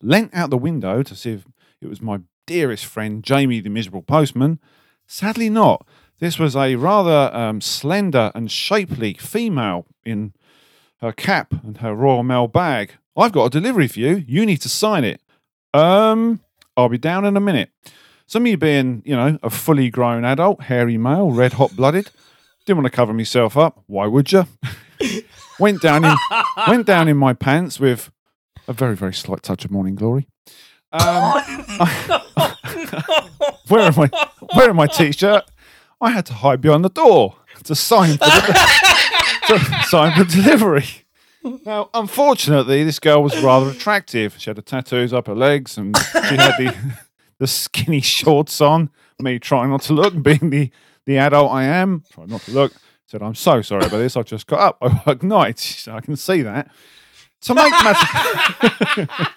[0.00, 1.46] leant out the window to see if
[1.80, 4.58] it was my dearest friend, Jamie, the miserable postman.
[5.06, 5.86] Sadly, not.
[6.18, 10.34] This was a rather um, slender and shapely female in
[11.02, 12.94] her cap and her Royal Mail bag.
[13.16, 14.24] I've got a delivery for you.
[14.26, 15.20] You need to sign it.
[15.74, 16.40] Um,
[16.76, 17.70] I'll be down in a minute.
[18.26, 22.10] Some of you being, you know, a fully grown adult, hairy male, red hot blooded,
[22.64, 23.82] didn't want to cover myself up.
[23.86, 24.46] Why would you?
[25.58, 26.14] went down in
[26.68, 28.10] went down in my pants with
[28.68, 30.28] a very very slight touch of morning glory.
[30.92, 31.42] Um,
[33.68, 34.10] wearing my
[34.54, 35.44] wearing my t-shirt,
[36.00, 38.98] I had to hide behind the door to sign for the,
[39.58, 40.84] to sign for delivery.
[41.64, 44.36] Now, unfortunately, this girl was rather attractive.
[44.38, 46.74] She had the tattoos up her legs, and she had the
[47.38, 48.90] the skinny shorts on.
[49.18, 50.70] Me trying not to look, being the
[51.04, 52.72] the adult I am, trying not to look.
[53.06, 54.16] Said, "I'm so sorry about this.
[54.16, 54.78] I've just got up.
[54.80, 56.70] I work nights, so I can see that."
[57.42, 59.28] To make matters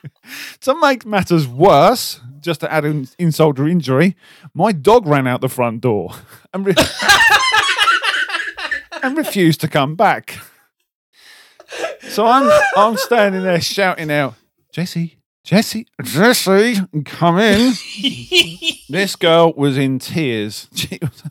[0.62, 4.16] to make matters worse, just to add in insult to injury,
[4.54, 6.12] my dog ran out the front door
[6.54, 6.66] and,
[9.06, 10.38] and refused to come back.
[12.10, 14.36] So I'm I'm standing there shouting out,
[14.72, 17.74] Jesse, Jesse, Jesse, come in.
[18.90, 20.68] this girl was in tears.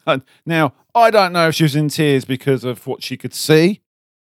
[0.06, 3.32] Was, now I don't know if she was in tears because of what she could
[3.34, 3.80] see,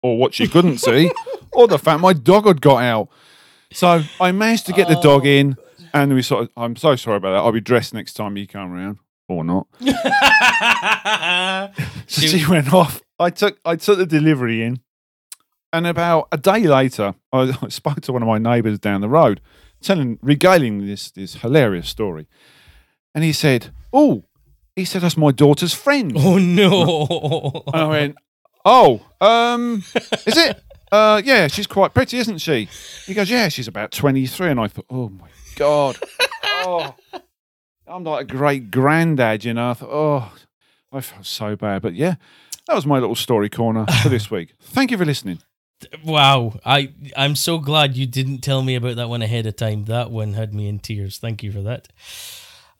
[0.02, 1.10] or what she couldn't see,
[1.52, 3.08] or the fact my dog had got out.
[3.72, 5.56] So I managed to get the dog in,
[5.94, 6.50] and we sort of.
[6.56, 7.38] I'm so sorry about that.
[7.38, 9.66] I'll be dressed next time you come around, or not.
[12.06, 13.00] So She- she went off.
[13.22, 14.80] I took I took the delivery in,
[15.72, 19.08] and about a day later, I, I spoke to one of my neighbours down the
[19.08, 19.40] road,
[19.80, 22.26] telling regaling this this hilarious story,
[23.14, 24.24] and he said, "Oh,
[24.74, 28.16] he said that's my daughter's friend." oh no And I went,
[28.64, 29.84] "Oh, um,
[30.26, 30.60] is it?
[30.90, 32.68] Uh, yeah, she's quite pretty, isn't she?"
[33.06, 35.96] He goes, "Yeah, she's about 23." And I thought, "Oh my god,
[36.44, 36.94] oh,
[37.86, 39.70] I'm like a great granddad," you know.
[39.70, 40.32] I thought, "Oh,
[40.92, 42.16] I felt so bad," but yeah,
[42.66, 44.54] that was my little story corner for this week.
[44.60, 45.38] Thank you for listening.
[46.04, 49.86] Wow, I I'm so glad you didn't tell me about that one ahead of time.
[49.86, 51.18] That one had me in tears.
[51.18, 51.88] Thank you for that.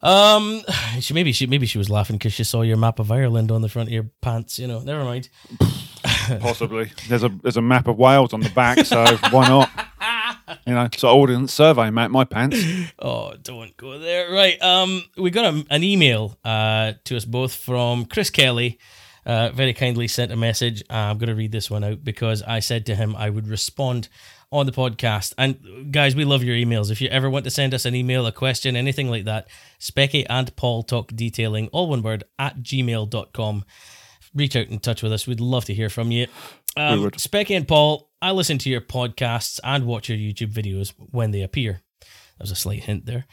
[0.02, 0.62] Um,
[1.00, 3.62] she maybe she maybe she was laughing because she saw your map of Ireland on
[3.62, 4.58] the front of your pants.
[4.58, 5.28] You know, never mind.
[6.40, 9.70] Possibly, there's a there's a map of Wales on the back, so why not?
[10.66, 12.58] You know, so ordnance survey map my pants.
[12.98, 14.30] Oh, don't go there.
[14.30, 14.60] Right.
[14.62, 18.78] Um, we got a, an email uh to us both from Chris Kelly.
[19.24, 20.82] Uh, very kindly sent a message.
[20.90, 24.08] I'm going to read this one out because I said to him I would respond
[24.50, 25.32] on the podcast.
[25.38, 26.90] And guys, we love your emails.
[26.90, 29.48] If you ever want to send us an email, a question, anything like that,
[29.80, 33.64] Specky and Paul Talk Detailing, all one word, at gmail.com.
[34.34, 35.26] Reach out and touch with us.
[35.26, 36.26] We'd love to hear from you.
[36.76, 37.10] Um.
[37.12, 41.42] Specky and Paul, I listen to your podcasts and watch your YouTube videos when they
[41.42, 41.82] appear.
[42.00, 43.26] That was a slight hint there.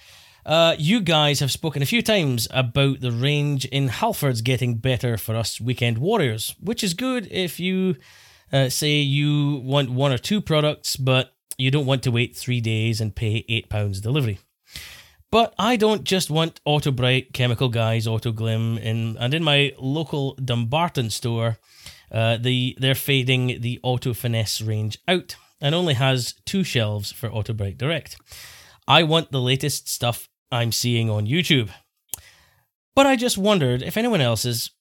[0.50, 5.16] Uh, you guys have spoken a few times about the range in Halford's getting better
[5.16, 7.96] for us weekend warriors, which is good if you
[8.52, 12.60] Uh, say you want one or two products, but you don't want to wait three
[12.60, 14.40] days and pay £8 delivery.
[15.30, 21.12] But I don't just want Autobrite, Chemical Guys, Autoglym, in, and in my local Dumbarton
[21.12, 21.60] store,
[22.12, 27.30] uh, the they're fading the Auto Finesse range out and only has two shelves for
[27.30, 28.18] Autobrite Direct.
[28.88, 31.70] I want the latest stuff I'm seeing on YouTube.
[32.96, 34.72] But I just wondered if anyone else has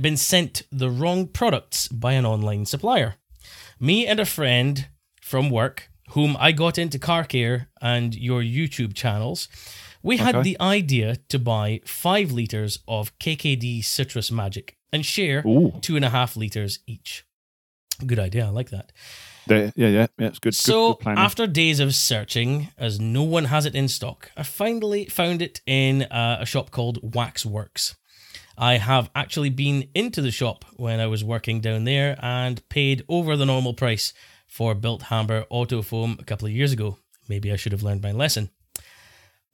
[0.00, 3.16] been sent the wrong products by an online supplier.
[3.78, 4.88] Me and a friend
[5.20, 9.48] from work, whom I got into car care and your YouTube channels,
[10.02, 15.74] we had the idea to buy five liters of KKD Citrus Magic and share Ooh,
[15.80, 17.24] two and a half liters each.
[18.04, 18.46] Good idea.
[18.46, 18.92] I like that.
[19.48, 20.06] Yeah, yeah, yeah.
[20.18, 20.54] It's good.
[20.54, 24.42] So good, good after days of searching, as no one has it in stock, I
[24.42, 27.96] finally found it in uh, a shop called Waxworks.
[28.58, 33.04] I have actually been into the shop when I was working down there and paid
[33.08, 34.12] over the normal price
[34.46, 36.98] for Bilt Hamber Auto Foam a couple of years ago.
[37.28, 38.50] Maybe I should have learned my lesson.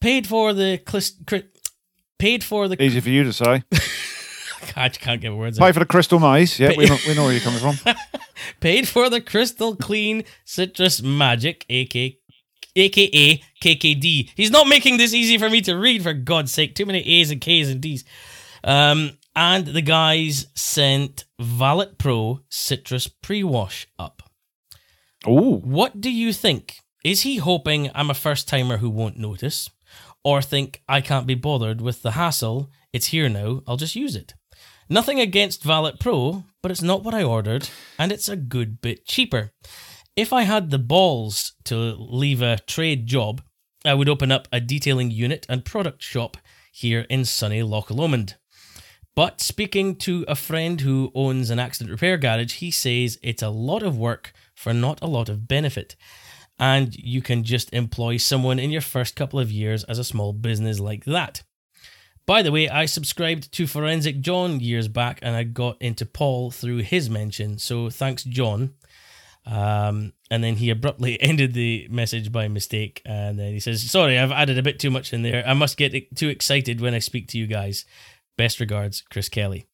[0.00, 1.44] Paid for the clis- cri-
[2.18, 3.62] paid for the Easy for you to say.
[4.76, 5.58] I can't get words.
[5.58, 5.66] out.
[5.66, 6.58] Pay for the crystal maze.
[6.58, 7.94] Yeah, we know, we know where you're coming from.
[8.60, 12.18] paid for the Krystal Kleen citrus magic, aka
[12.76, 14.30] aka KKD.
[14.34, 16.74] He's not making this easy for me to read, for God's sake.
[16.74, 18.04] Too many A's and K's and D's.
[18.64, 24.22] Um, and the guys sent Valet Pro Citrus Pre Wash up.
[25.28, 26.80] Ooh, What do you think?
[27.04, 29.70] Is he hoping I'm a first timer who won't notice?
[30.24, 32.70] Or think I can't be bothered with the hassle?
[32.92, 34.34] It's here now, I'll just use it.
[34.88, 37.68] Nothing against Valet Pro, but it's not what I ordered,
[37.98, 39.50] and it's a good bit cheaper.
[40.14, 43.42] If I had the balls to leave a trade job,
[43.84, 46.36] I would open up a detailing unit and product shop
[46.72, 48.36] here in sunny Loch Lomond.
[49.16, 53.48] But speaking to a friend who owns an accident repair garage, he says it's a
[53.48, 55.96] lot of work for not a lot of benefit.
[56.58, 60.32] And you can just employ someone in your first couple of years as a small
[60.32, 61.42] business like that.
[62.26, 66.50] By the way, I subscribed to Forensic John years back and I got into Paul
[66.50, 67.58] through his mention.
[67.58, 68.74] So thanks, John.
[69.46, 73.00] Um, and then he abruptly ended the message by mistake.
[73.04, 75.46] And then he says, Sorry, I've added a bit too much in there.
[75.46, 77.84] I must get too excited when I speak to you guys.
[78.36, 79.66] Best regards, Chris Kelly.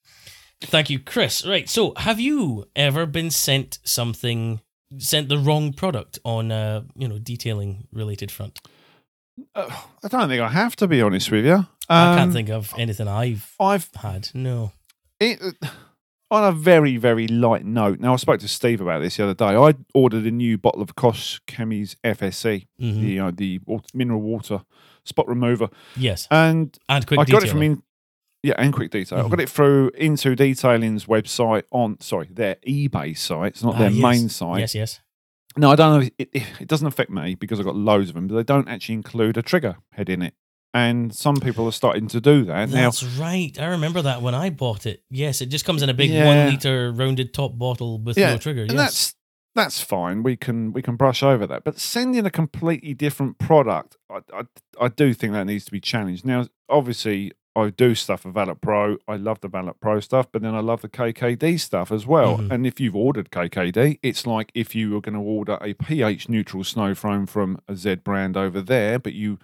[0.61, 1.45] Thank you, Chris.
[1.45, 1.69] Right.
[1.69, 4.61] So, have you ever been sent something,
[4.99, 8.61] sent the wrong product on a, you know, detailing related front?
[9.55, 9.71] Uh,
[10.05, 11.67] I don't think I have to be honest with you.
[11.89, 14.29] I can't Um, think of anything I've I've had.
[14.35, 14.73] No.
[15.21, 15.41] it,
[16.31, 17.99] on a very very light note.
[18.01, 19.55] Now I spoke to Steve about this the other day.
[19.57, 23.01] I ordered a new bottle of Koch-Chemie's FSC, Mhm.
[23.01, 24.63] the uh, the wa- mineral water
[25.05, 26.29] spot remover, Yes.
[26.31, 27.83] and And quick I got it from in,
[28.43, 29.19] yeah, and quick detail.
[29.19, 29.31] I Mhm.
[29.31, 33.53] got it through In2Detailing's website on sorry their eBay site.
[33.55, 34.03] It's not Ah, their yes.
[34.03, 34.61] main site.
[34.61, 35.01] Yes, yes.
[35.57, 36.09] No, I don't know.
[36.19, 38.69] It, it, it doesn't affect me because I've got loads of them, but they don't
[38.69, 40.35] actually include a trigger head in it.
[40.75, 42.85] And some people are starting to do that now.
[42.91, 43.59] That's right.
[43.61, 45.03] I remember that when I bought it.
[45.11, 46.25] Yes, it just comes in a big Yeah.
[46.27, 48.63] one liter rounded top bottle with Yeah, no trigger.
[48.63, 48.79] and yes.
[48.79, 49.15] that's
[49.55, 50.23] that's fine.
[50.23, 51.65] We can we can brush over that.
[51.65, 54.43] But sending a completely different product, I, I
[54.81, 56.25] I do think that needs to be challenged.
[56.25, 58.97] Now, obviously, I do stuff for Valet Pro.
[59.07, 62.39] I love the Valet Pro stuff, but then I love the KKD stuff as well.
[62.39, 62.51] Mhm.
[62.51, 66.29] And if you've ordered KKD, it's like if you were going to order a pH
[66.31, 69.39] neutral snow foam from a Z brand over there, but you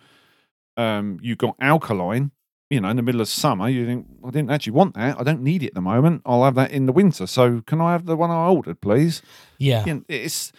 [0.77, 2.31] um you got alkaline.
[2.71, 5.19] You know, in the middle of summer, you think, I didn't actually want that.
[5.19, 6.21] I don't need it at the moment.
[6.27, 7.27] I'll have that in the winter.
[7.27, 9.23] So, can I have the one I ordered, please?
[9.59, 9.87] yeah.
[9.87, 10.53] you know, it's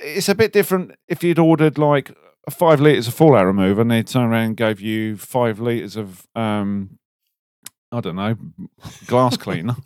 [0.00, 2.16] it's a bit different if you'd ordered like
[2.50, 6.26] five liters of fallout remover and they turn around and gave you five liters of
[6.36, 6.98] um
[7.92, 8.36] I don't know
[9.06, 9.76] glass cleaner.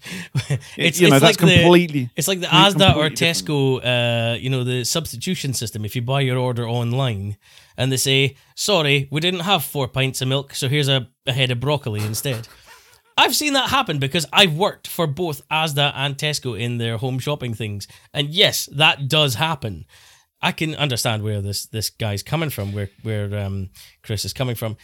[0.76, 3.10] it's you know it's that's like the it's like the Asda or.
[3.10, 5.84] Tesco, uh, you know, the substitution system.
[5.84, 7.36] If you buy your order online
[7.76, 11.32] and they say, "Sorry, we didn't have four pints of milk, so here's a, a
[11.32, 12.48] head of broccoli instead."
[13.18, 17.18] I've seen that happen because I've worked for both Asda and Tesco in their home
[17.18, 19.84] shopping things, and yes, that does happen.
[20.42, 23.70] I can understand where this this guy's coming from, where where um,
[24.02, 24.76] Chris is coming from.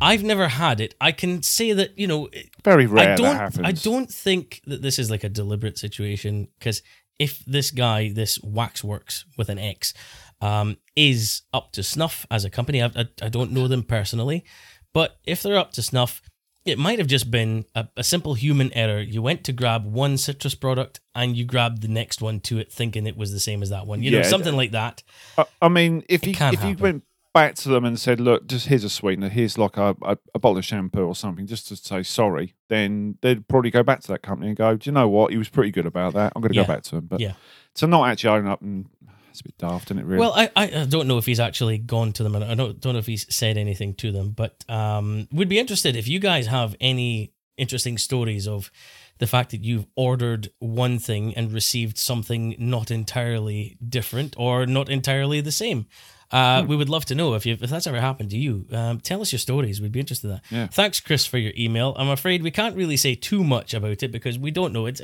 [0.00, 0.94] I've never had it.
[1.00, 2.28] I can say that you know
[2.64, 3.26] very rare I don't.
[3.26, 3.66] that happens.
[3.66, 6.82] I don't think that this is like a deliberate situation because
[7.18, 9.94] if this guy, this Waxworks with an X,
[10.40, 14.44] um, is up to snuff as a company, I, I, I don't know them personally,
[14.92, 16.20] but if they're up to snuff,
[16.64, 19.00] it might have just been a, a simple human error.
[19.00, 22.72] You went to grab one citrus product and you grabbed the next one to it,
[22.72, 24.02] thinking it was the same as that one.
[24.02, 25.02] You know, something like that.
[25.36, 28.46] I, I mean, if It you if you went back to them and said, "Look,
[28.46, 29.28] just here's a sweetener.
[29.28, 33.18] Here's like a, a, a bottle of shampoo or something, just to say sorry," then
[33.22, 35.32] they'd probably go back to that company and go, "Do you know what?
[35.32, 36.32] He was pretty good about that.
[36.36, 36.64] I'm going to Yeah.
[36.64, 37.32] go back to him." But Yeah.
[37.76, 38.86] to not actually own up and
[39.32, 40.06] it's a bit daft, isn't it?
[40.06, 40.20] Really?
[40.20, 42.92] Well, I, I don't know if he's actually gone to them, and I don't don't
[42.92, 44.30] know if he's said anything to them.
[44.30, 48.70] But um, would be interested if you guys have any interesting stories of
[49.18, 54.88] the fact that you've ordered one thing and received something not entirely different or not
[54.88, 55.86] entirely the same.
[56.32, 58.66] Uh, We would love to know if you if that's ever happened to you.
[58.72, 59.80] Um, tell us your stories.
[59.80, 60.42] We'd be interested in that.
[60.50, 60.66] Yeah.
[60.68, 61.94] Thanks, Chris, for your email.
[61.98, 64.86] I'm afraid we can't really say too much about it because we don't know.
[64.86, 65.00] It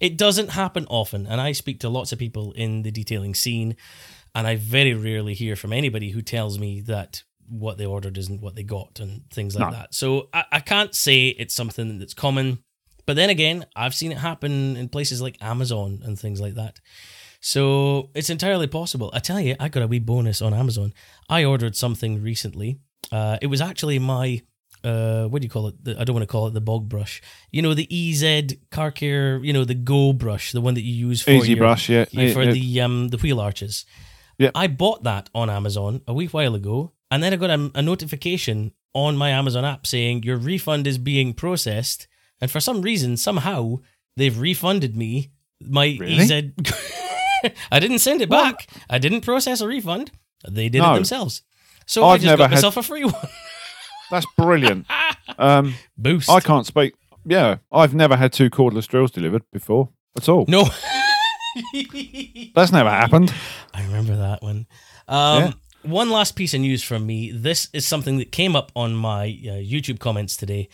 [0.00, 3.76] it doesn't happen often, and I speak to lots of people in the detailing scene,
[4.34, 8.40] and I very rarely hear from anybody who tells me that what they ordered isn't
[8.42, 9.76] what they got and things like No.
[9.78, 9.94] that.
[9.94, 12.58] So I, I can't say it's something that's common,
[13.06, 16.80] but then again, I've seen it happen in places like Amazon and things like that.
[17.46, 19.08] So it's entirely possible.
[19.14, 20.92] I tell you, I got a wee bonus on Amazon.
[21.28, 22.80] I ordered something recently.
[23.12, 24.42] Uh, it was actually my
[24.82, 25.84] uh, what do you call it?
[25.84, 27.22] The, I don't want to call it the bog brush.
[27.52, 29.38] You know, the EZ car care.
[29.44, 32.06] You know, the Go brush, the one that you use for Easy your, brush, yeah.
[32.10, 33.86] yeah, for yeah, the um the wheel arches.
[34.38, 34.50] Yeah.
[34.52, 37.80] I bought that on Amazon a wee while ago, and then I got a, a
[37.80, 42.08] notification on my Amazon app saying your refund is being processed,
[42.40, 43.76] and for some reason, somehow
[44.16, 45.30] they've refunded me
[45.60, 46.24] my Really?
[46.24, 46.42] EZ.
[47.72, 48.58] I didn't send it What?
[48.58, 48.66] back.
[48.90, 50.10] I didn't process a refund.
[50.48, 50.94] They did it No.
[50.94, 51.42] themselves.
[51.86, 53.14] So i I've just never got had- myself a free one.
[54.10, 54.86] That's brilliant.
[55.38, 56.30] um, Boost.
[56.30, 56.94] I can't speak.
[57.24, 60.44] Yeah, I've never had two cordless drills delivered before at all.
[60.48, 60.68] no.
[62.54, 63.32] That's never happened.
[63.74, 64.66] I remember that one.
[65.08, 65.52] Um, Yeah.
[65.82, 67.30] One last piece of news from me.
[67.30, 70.68] This is something that came up on my uh, YouTube comments today,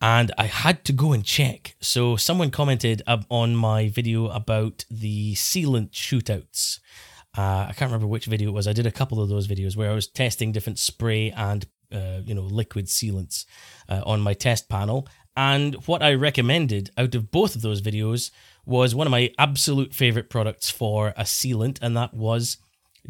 [0.00, 1.76] and I had to go and check.
[1.80, 6.80] So, someone commented on my video about the sealant shootouts.
[7.36, 8.68] Uh, I can't remember which video it was.
[8.68, 12.20] I did a couple of those videos where I was testing different spray and uh,
[12.24, 13.44] you know liquid sealants
[13.88, 15.08] uh, on my test panel.
[15.36, 18.30] And what I recommended out of both of those videos
[18.64, 22.58] was one of my absolute favorite products for a sealant, and that was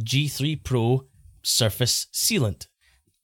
[0.00, 1.06] G3 Pro
[1.42, 2.66] Surface Sealant.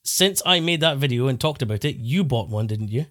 [0.03, 3.07] Since I made that video and talked about it, you bought one, didn't you?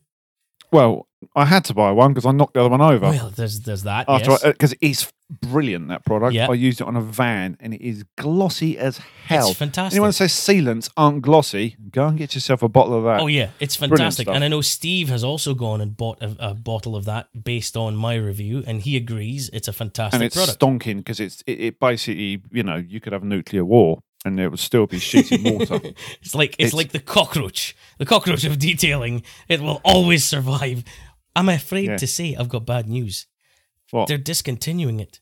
[0.72, 3.10] Well, I had to buy one because I knocked the other one over.
[3.10, 4.06] Well, there's there's that.
[4.08, 4.44] after yes.
[4.44, 6.34] because uh, it's brilliant that product.
[6.34, 6.50] Yeah.
[6.50, 9.50] I used it on a van and it is glossy as hell.
[9.50, 9.96] it's fantastic.
[9.96, 13.20] Anyone that says sealants aren't glossy, go and get yourself a bottle of that.
[13.20, 16.54] Oh yeah, it's fantastic, and I know Steve has also gone and bought a, a
[16.54, 20.36] bottle of that based on my review, and he agrees it's a fantastic and it's
[20.36, 20.60] product.
[20.60, 24.40] stonking because it's it, it basically you know you could have a nuclear war and
[24.40, 25.80] it would still be shooting water.
[26.22, 29.24] It's like it's, It's- like the cockroach, the cockroach of detailing.
[29.48, 30.84] It will always survive.
[31.36, 31.98] I'm afraid Yeah.
[31.98, 33.28] to say I've got bad news.
[33.92, 34.08] What?
[34.08, 35.20] They're discontinuing it,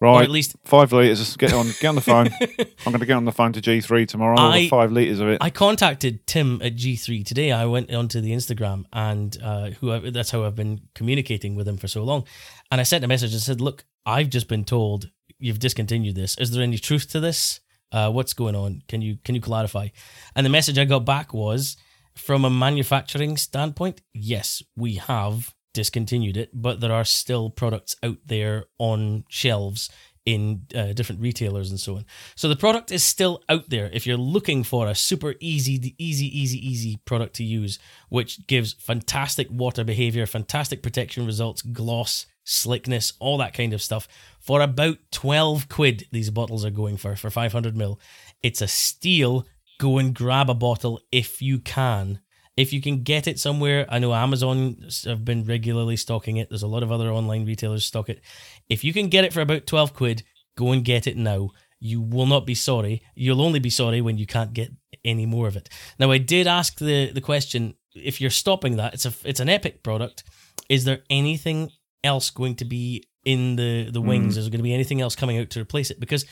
[0.00, 1.36] or right, at least five liters.
[1.36, 2.28] Get on, get on the phone.
[2.40, 4.36] I'm going to get on the phone to G3 tomorrow.
[4.38, 5.38] I- five liters of it.
[5.40, 7.52] I contacted Tim at G3 today.
[7.52, 11.68] I went onto the Instagram and uh, who I, that's how I've been communicating with
[11.68, 12.24] him for so long.
[12.72, 16.36] And I sent a message and said, "Look, I've just been told you've discontinued this.
[16.38, 17.60] Is there any truth to this?
[17.90, 18.82] Uh, what's going on?
[18.88, 19.88] Can you can you clarify?"
[20.34, 21.76] And the message I got back was,
[22.14, 28.18] from a manufacturing standpoint, yes, we have discontinued it, but there are still products out
[28.26, 29.90] there on shelves
[30.24, 32.04] in uh, different retailers and so on.
[32.36, 36.26] So the product is still out there if you're looking for a super easy, easy,
[36.38, 37.78] easy, easy product to use,
[38.10, 44.08] which gives fantastic water behavior, fantastic protection results, gloss, slickness, all that kind of stuff.
[44.40, 48.00] For about 12 quid, these bottles are going for, for 500 mil.
[48.42, 49.46] It's a steal.
[49.78, 52.20] Go and grab a bottle if you can.
[52.56, 56.48] If you can get it somewhere, I know Amazon have been regularly stocking it.
[56.48, 58.20] There's a lot of other online retailers stock it.
[58.68, 60.24] If you can get it for about 12 quid,
[60.56, 61.50] go and get it now.
[61.78, 63.02] You will not be sorry.
[63.14, 64.72] You'll only be sorry when you can't get
[65.04, 65.68] any more of it.
[66.00, 69.48] Now, I did ask the, the question if you're stopping that, it's a it's an
[69.48, 70.24] epic product.
[70.68, 71.70] Is there anything
[72.04, 74.36] else going to be in the, the wings?
[74.36, 76.00] Is there going to be anything else coming out to replace it?
[76.00, 76.24] Because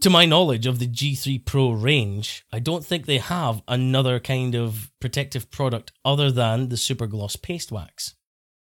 [0.00, 4.54] to my knowledge of the G3 Pro range, I don't think they have another kind
[4.54, 8.14] of protective product other than the Super Gloss Paste Wax.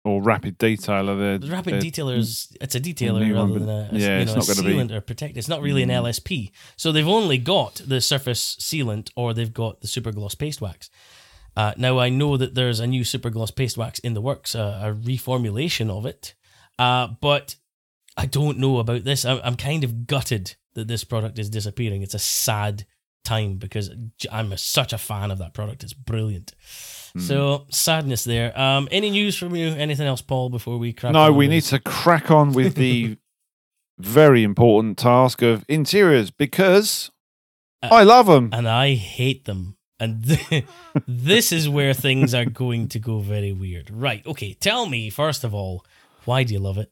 [0.06, 1.40] or rapid detailer.
[1.40, 4.32] The Rapid they're- Detailer's it's a detailer new one, rather than a, yeah, you it's
[4.32, 5.36] know, not a gonna be- sealant or protect.
[5.38, 6.02] It's not really an Mm.
[6.02, 6.50] LSP.
[6.76, 10.90] So they've only got the surface sealant or they've got the Super Gloss Paste Wax.
[11.56, 14.54] Uh, now I know that there's a new Super Gloss Paste Wax in the works,
[14.54, 16.34] uh, a reformulation of it,
[16.78, 17.56] uh, but
[18.16, 19.24] I don't know about this.
[19.24, 22.02] I'm, I'm kind of gutted that this product is disappearing.
[22.02, 22.84] It's a sad
[23.24, 23.90] time because
[24.30, 25.82] I'm a, such a fan of that product.
[25.82, 26.52] It's brilliant.
[27.14, 27.20] Hmm.
[27.20, 28.58] So sadness there.
[28.58, 29.68] Um, any news from you?
[29.68, 30.50] Anything else, Paul?
[30.50, 33.16] Before we crack No, we with need to crack on with the
[33.98, 37.10] very important task of interiors because
[37.82, 38.50] I love them.
[38.52, 39.76] and I hate them.
[40.00, 40.64] And th-
[41.08, 43.90] this is where things are going to go very weird.
[43.90, 44.26] Right.
[44.26, 44.54] Okay.
[44.54, 45.84] Tell me, first of all,
[46.24, 46.90] why do you love it?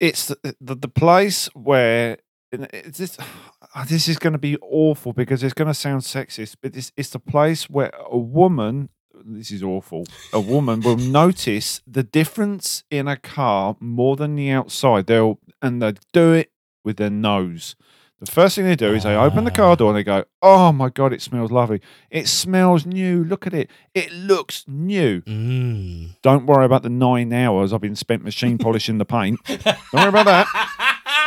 [0.00, 2.18] It's the, the, the place where
[2.52, 3.16] it's this,
[3.74, 6.92] ah, this is going to be awful because it's going to sound sexist, but it's,
[6.96, 8.90] it's the place where a woman,
[9.24, 14.50] this is awful, a woman will notice the difference in a car more than the
[14.50, 15.06] outside.
[15.06, 16.52] They'll, and they do it
[16.84, 17.76] with their nose.
[18.20, 20.72] The first thing they do is they open the car door and they go, Oh
[20.72, 21.80] my God, it smells lovely.
[22.10, 23.24] It smells new.
[23.24, 23.70] Look at it.
[23.92, 25.20] It looks new.
[25.22, 26.16] Mm.
[26.22, 29.40] Don't worry about the nine hours I've been spent machine polishing the paint.
[29.46, 30.46] Don't worry about that.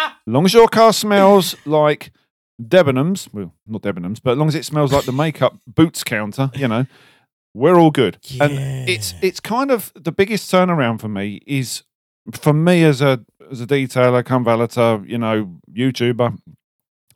[0.02, 2.12] As long as your car smells like
[2.62, 6.50] Debenhams, well, not Debenhams, but as long as it smells like the makeup boots counter,
[6.56, 6.86] you know,
[7.54, 8.18] we're all good.
[8.40, 8.54] And
[8.90, 11.84] it's it's kind of the biggest turnaround for me is
[12.32, 16.38] for me as a as a detailer, come valeter, you know, YouTuber,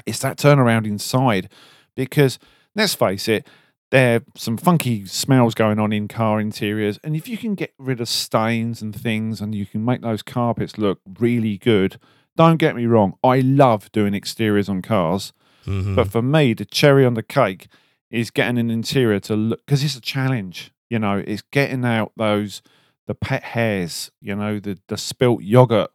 [0.05, 1.49] it's that turnaround inside
[1.95, 2.39] because
[2.75, 3.47] let's face it,
[3.91, 7.73] there are some funky smells going on in car interiors, and if you can get
[7.77, 11.99] rid of stains and things, and you can make those carpets look really good.
[12.37, 15.33] Don't get me wrong, I love doing exteriors on cars,
[15.65, 15.95] Mhm.
[15.95, 17.67] but for me, the cherry on the cake
[18.09, 20.71] is getting an interior to look because it's a challenge.
[20.89, 22.61] You know, it's getting out those
[23.07, 24.09] the pet hairs.
[24.21, 25.91] You know, the the spilt yogurt,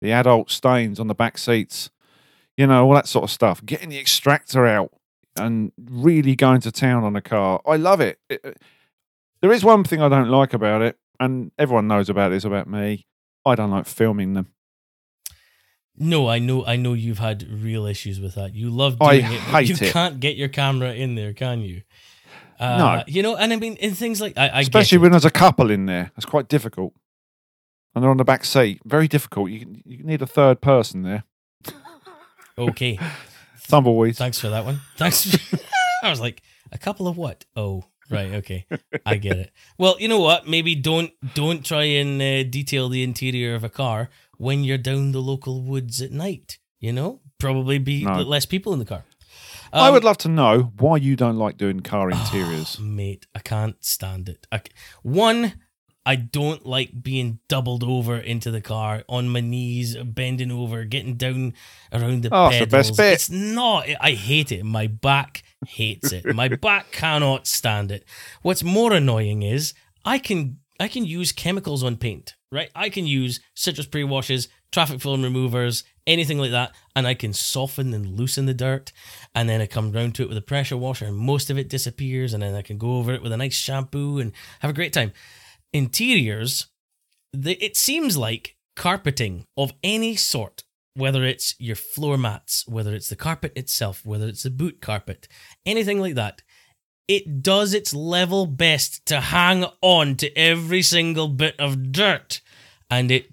[0.00, 1.90] the adult stains on the back seats.
[2.56, 3.64] You know, all that sort of stuff.
[3.64, 4.90] Getting the extractor out
[5.38, 7.60] and really going to town on a car.
[7.66, 8.18] I love it.
[8.30, 8.62] It- it-
[9.42, 12.66] There is one thing I don't like about it, and everyone knows about this about
[12.68, 13.06] me.
[13.44, 14.48] I don't like filming them.
[15.98, 16.64] No, I know.
[16.66, 18.54] I know you've had real issues with that.
[18.54, 19.38] You love I doing it.
[19.50, 19.92] but hate you it.
[19.92, 21.82] can't get your camera in there, can you?
[22.58, 23.04] Uh, No.
[23.06, 25.00] You know, and I mean, in things like I, I especially it.
[25.02, 26.12] when there's a couple in there.
[26.16, 26.94] It's quite difficult,
[27.94, 28.80] and they're on the back seat.
[28.84, 29.50] Very difficult.
[29.50, 31.24] You you need a third person there.
[32.58, 32.98] Okay.
[33.68, 34.18] Tumbleweeds.
[34.18, 34.80] Thanks for that one.
[34.96, 35.36] Thanks.
[36.02, 36.42] I was like,
[36.72, 37.44] a couple of what?
[37.56, 38.34] Oh, right.
[38.34, 38.66] Okay,
[39.04, 39.50] I get it.
[39.78, 40.46] Well, you know what?
[40.46, 45.12] Maybe don't don't try and uh, detail the interior of a car when you're down
[45.12, 46.58] the local woods at night.
[46.78, 48.20] You know, probably be No.
[48.22, 49.04] less people in the car.
[49.72, 52.78] I Um, would love to know why you don't like doing car interiors.
[52.78, 53.26] mate.
[53.34, 54.46] I can't stand it.
[54.52, 54.60] I
[55.02, 55.54] one,
[56.06, 61.16] I don't like being doubled over into the car on my knees, bending over, getting
[61.16, 61.52] down
[61.92, 62.70] around the Oh, it's the pedals.
[62.90, 63.12] best bit.
[63.14, 63.88] It's not.
[64.00, 64.64] I hate it.
[64.64, 66.32] My back hates it.
[66.32, 68.04] My back cannot stand it.
[68.42, 72.34] What's more annoying is I can I can use chemicals on paint.
[72.52, 77.32] Right, I can use citrus pre-washes, traffic film removers, anything like that, and I can
[77.32, 78.92] soften and loosen the dirt
[79.34, 81.68] and then I come round to it with a pressure washer and most of it
[81.68, 84.74] disappears and then I can go over it with a nice shampoo and have a
[84.74, 85.12] great time.
[85.72, 86.68] Interiors,
[87.32, 90.64] the, it seems like carpeting of any sort,
[90.94, 95.28] whether it's your floor mats, whether it's the carpet itself, whether it's the boot carpet,
[95.64, 96.42] anything like that,
[97.08, 102.40] it does its level best to hang on to every single bit of dirt
[102.90, 103.30] and it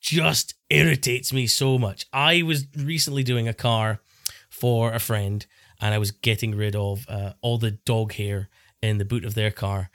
[0.00, 2.06] just irritates me so much.
[2.12, 4.00] I was recently doing a car
[4.48, 5.44] for a friend
[5.80, 8.48] and I was getting rid of uh, all the dog hair
[8.82, 9.90] in the boot of their car.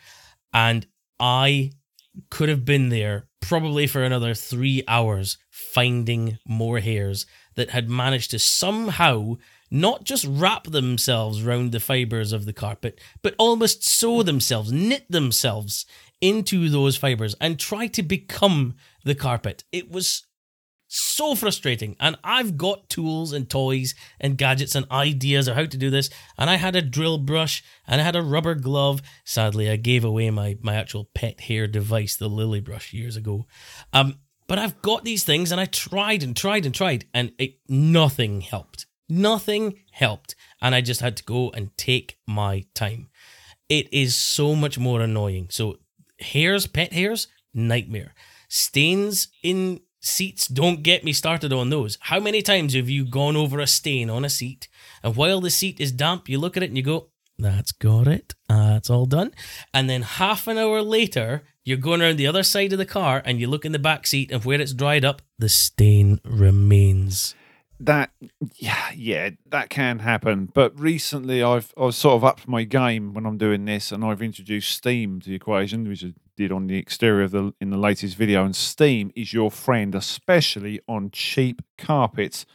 [0.54, 0.86] And
[1.20, 1.72] I
[2.30, 8.32] could have been there probably for another three hours finding more hairs that had managed
[8.32, 9.36] to somehow
[9.70, 15.06] not just wrap themselves round the fibers of the carpet, but almost sew themselves, knit
[15.10, 15.86] themselves
[16.20, 19.64] into those fibers and try to become the carpet.
[19.72, 20.24] It was
[20.94, 21.96] so frustrating.
[22.00, 26.10] And I've got tools and toys and gadgets and ideas of how to do this.
[26.38, 29.02] And I had a drill brush and I had a rubber glove.
[29.24, 33.46] Sadly, I gave away my, my actual pet hair device, the lily brush, years ago.
[33.94, 37.60] Um, but I've got these things and I tried and tried and tried and it
[37.70, 38.86] nothing helped.
[39.08, 40.36] Nothing helped.
[40.62, 43.10] And I just had to go and take my time.
[43.70, 45.48] It is so much more annoying.
[45.52, 45.78] So
[46.20, 48.14] hairs, pet hairs, nightmare.
[48.50, 51.98] Stains in seats, don't get me started on those.
[52.02, 54.68] How many times have you gone over a stain on a seat
[55.04, 58.08] and while the seat is damp, you look at it and you go, that's got
[58.08, 58.36] it.
[58.50, 59.32] Ah, that's all done.
[59.74, 63.22] And then half an hour later, you're going around the other side of the car
[63.26, 67.36] and you look in the back seat and where it's dried up, the stain remains.
[67.84, 68.12] That,
[68.58, 70.50] yeah, yeah, that can happen.
[70.54, 74.22] But recently, I've I've sort of upped my game when I'm doing this, and I've
[74.22, 77.78] introduced Steam to the equation, which I did on the exterior of the in the
[77.78, 78.46] latest video.
[78.46, 82.46] And Steam is your friend, especially on cheap carpets.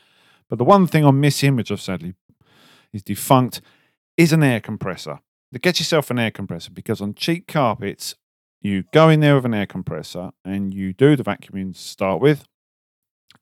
[0.49, 2.15] But the one thing I'm missing, which I've sadly
[2.93, 3.61] is defunct,
[4.17, 5.19] is an air compressor.
[5.61, 8.15] Get yourself an air compressor, because on cheap carpets,
[8.61, 12.21] you go in there with an air compressor and you do the vacuuming to start
[12.21, 12.45] with.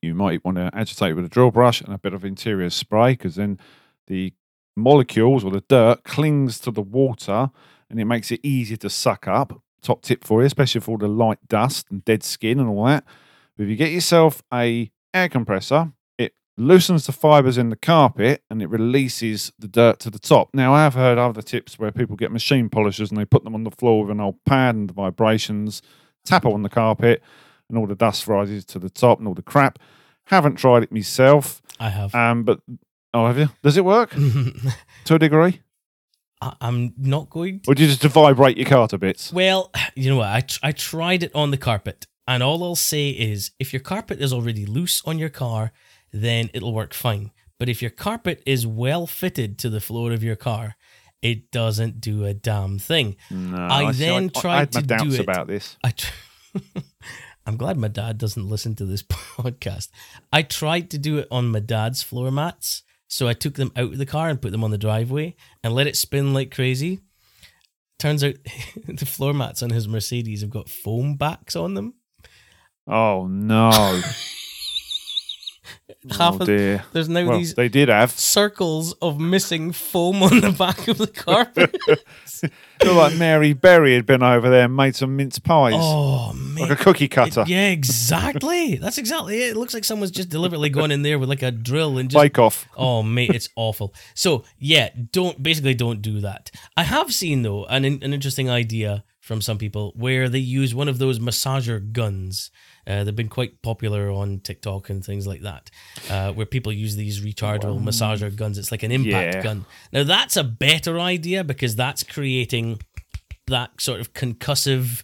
[0.04, 3.12] You might want to agitate with a drill brush and a bit of interior spray
[3.12, 3.58] because then
[4.06, 4.34] the
[4.76, 7.50] molecules or the dirt clings to the water
[7.88, 9.60] and it makes it easier to suck up.
[9.82, 12.84] Top tip for you, especially for all the light dust and dead skin and all
[12.86, 13.04] that.
[13.56, 18.60] If you get yourself a air compressor, it loosens the fibers in the carpet and
[18.60, 20.50] it releases the dirt to the top.
[20.52, 23.54] Now I have heard other tips where people get machine polishers and they put them
[23.54, 25.82] on the floor with an old pad and the vibrations,
[26.24, 27.22] tap on the carpet,
[27.68, 29.78] and all the dust rises to the top and all the crap.
[30.26, 31.60] Haven't tried it myself.
[31.80, 32.14] I have.
[32.14, 32.60] Um, but
[33.12, 33.48] oh, have you?
[33.62, 34.10] Does it work
[35.04, 35.60] to a degree,
[36.40, 37.70] I- I'm not going to.
[37.70, 39.32] or do you just vibrate your car to bits?
[39.32, 40.28] Well, you know what?
[40.28, 43.80] I, tr- I tried it on the carpet, and all I'll say is if your
[43.80, 45.72] carpet is already loose on your car,
[46.12, 47.30] then it'll work fine.
[47.58, 50.76] But if your carpet is well fitted to the floor of your car,
[51.22, 53.16] it doesn't do a damn thing.
[53.30, 55.20] No, I see, then I, tried I had my to do doubts it.
[55.20, 55.76] about this.
[55.84, 56.12] I tr-
[57.46, 59.88] I'm glad my dad doesn't listen to this podcast.
[60.32, 62.82] I tried to do it on my dad's floor mats.
[63.06, 65.74] So I took them out of the car and put them on the driveway and
[65.74, 67.00] let it spin like crazy.
[67.98, 68.34] Turns out
[68.88, 71.94] the floor mats on his Mercedes have got foam backs on them.
[72.86, 74.02] Oh no!
[76.10, 76.84] Half oh of, dear.
[76.92, 78.10] there's now Well, these they did have.
[78.10, 81.74] circles of missing foam on the back of the carpet.
[82.84, 86.68] Look like Mary Berry had been over there and made some mince pies, oh man.
[86.68, 87.42] like a cookie cutter.
[87.42, 88.76] It- yeah, exactly.
[88.76, 89.50] That's exactly it.
[89.50, 92.20] It looks like someone's just deliberately gone in there with like a drill and just
[92.22, 92.66] Bake off.
[92.76, 93.94] Oh mate, it's awful.
[94.14, 96.50] So yeah, don't basically don't do that.
[96.76, 100.88] I have seen though an an interesting idea from some people where they use one
[100.88, 102.50] of those massager guns.
[102.86, 105.70] Uh, they've been quite popular on TikTok and things like that,
[106.10, 108.58] uh, where people use these rechargeable massager guns.
[108.58, 109.42] It's like an impact Yeah.
[109.42, 109.64] gun.
[109.92, 112.80] Now that's a better idea because that's creating
[113.46, 115.02] that sort of concussive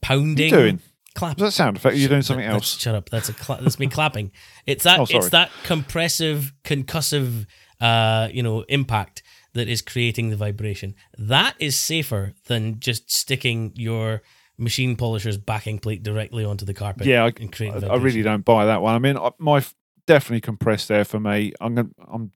[0.00, 0.50] pounding.
[0.50, 0.80] you're doing?
[1.14, 1.36] Clap.
[1.36, 1.96] Does that sound effect?
[1.96, 2.80] You're doing something That's- else.
[2.80, 3.10] Shut up.
[3.10, 4.30] That's a cla- that's me clapping.
[4.66, 7.46] It's that Oh, it's that compressive, concussive,
[7.80, 9.22] uh, you know, impact
[9.54, 10.94] that is creating the vibration.
[11.18, 14.22] That is safer than just sticking your
[14.62, 17.06] machine polisher's backing plate directly onto the carpet.
[17.06, 18.94] Yeah, I, I, I really don't buy that one.
[18.94, 19.62] I mean, I- my
[20.06, 21.52] definitely compressed air for me.
[21.60, 21.88] I'm gonna.
[22.10, 22.32] I'm.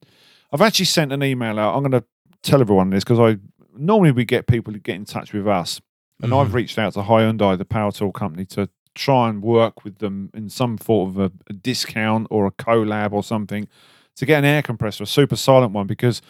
[0.51, 1.75] I've actually sent an email out.
[1.75, 2.07] I'm going to
[2.41, 3.37] tell everyone this because I
[3.77, 5.81] normally we get people to get in touch with us,
[6.21, 6.53] and I've Mhm.
[6.53, 10.49] reached out to Hyundai, the power tool company, to try and work with them in
[10.49, 13.67] some sort of a, a discount or a collab or something
[14.15, 16.21] to get an air compressor, a super silent one, because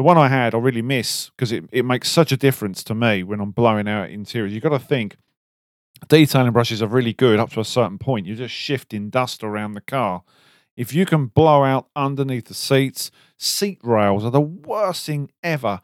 [0.00, 2.94] the one I had I really miss because it, it makes such a difference to
[2.94, 4.54] me when I'm blowing out interiors.
[4.54, 5.16] You've got to think
[6.08, 8.26] detailing brushes are really good up to a certain point.
[8.26, 10.22] You're just shifting dust around the car.
[10.74, 15.80] If you can blow out underneath the seats, seat rails are the worst thing ever.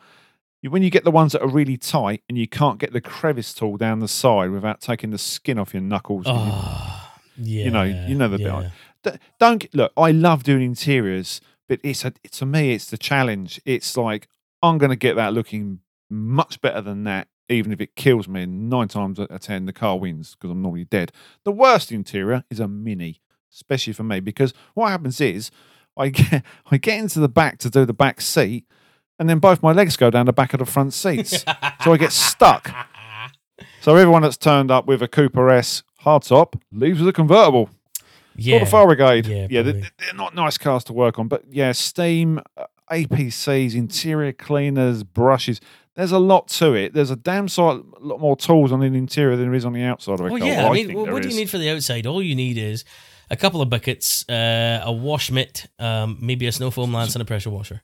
[0.67, 3.53] When you get the ones that are really tight and you can't get the crevice
[3.53, 7.65] tool down the side without taking the skin off your knuckles, and you- Oh, yeah.
[7.67, 8.47] you know, you know the bit.
[8.47, 8.71] yeah.
[9.13, 9.93] D- don't look.
[9.97, 13.61] I love doing interiors, but it's a to me it's the challenge.
[13.65, 14.29] It's like
[14.63, 18.43] I'm going to get that looking much better than that, even if it kills me.
[18.43, 21.13] And nine times out of ten, the car wins because I'm normally dead.
[21.45, 23.21] The worst interior is a mini,
[23.53, 25.51] especially for me, because what happens is
[25.97, 28.65] I get I get into the back to do the back seat,
[29.19, 31.45] and then both my legs go down the back of the front seats,
[31.83, 32.75] so I get stuck.
[33.81, 37.71] So everyone that's turned up with a Cooper S hardtop leaves with a convertible.
[38.39, 38.57] Yeah.
[38.57, 39.27] Or the Fire Brigade.
[39.27, 43.75] Yeah, Yeah, they're, they're not nice cars to work on, but yeah, steam, uh, APCs,
[43.75, 45.61] interior cleaners, brushes.
[45.95, 46.93] There's a lot to it.
[46.93, 49.83] There's a damn sight, lot more tools on the interior than there is on the
[49.83, 50.47] outside of a Well, car.
[50.49, 50.63] yeah.
[50.65, 52.07] Well, I mean, think what, do you need for the outside?
[52.07, 52.85] All you need is
[53.31, 57.23] a couple of buckets, uh, a wash mitt, um, maybe a snow foam lance, and
[57.23, 57.83] a pressure washer.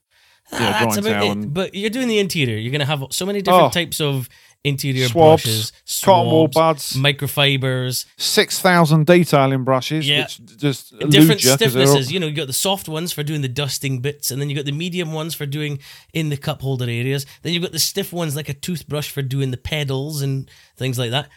[0.53, 1.55] Ah, Yeah, that's about it.
[1.55, 2.59] But you're doing the interior.
[2.59, 3.71] You're going to have so many different Oh.
[3.71, 4.29] types of
[4.65, 5.73] interior Swabs, brushes,
[6.05, 10.23] Cotton wool buds, microfibers, six thousand detailing brushes, Yeah.
[10.23, 11.57] which just different they're all-
[11.97, 12.11] stiffnesses.
[12.11, 14.57] You know, you got the soft ones for doing the dusting bits, and then you
[14.57, 15.79] got the medium ones for doing
[16.13, 17.27] in the cup holder areas.
[17.43, 20.99] Then you've got the stiff ones like a toothbrush for doing the pedals and things
[20.99, 21.29] like that.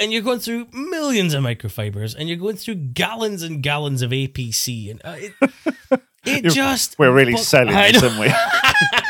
[0.00, 4.10] And you're going through millions of microfibers, and you're going through gallons and gallons of
[4.10, 6.00] APC, and uh, it,
[6.46, 8.08] it just We're really selling I this, know.
[8.08, 8.26] aren't we?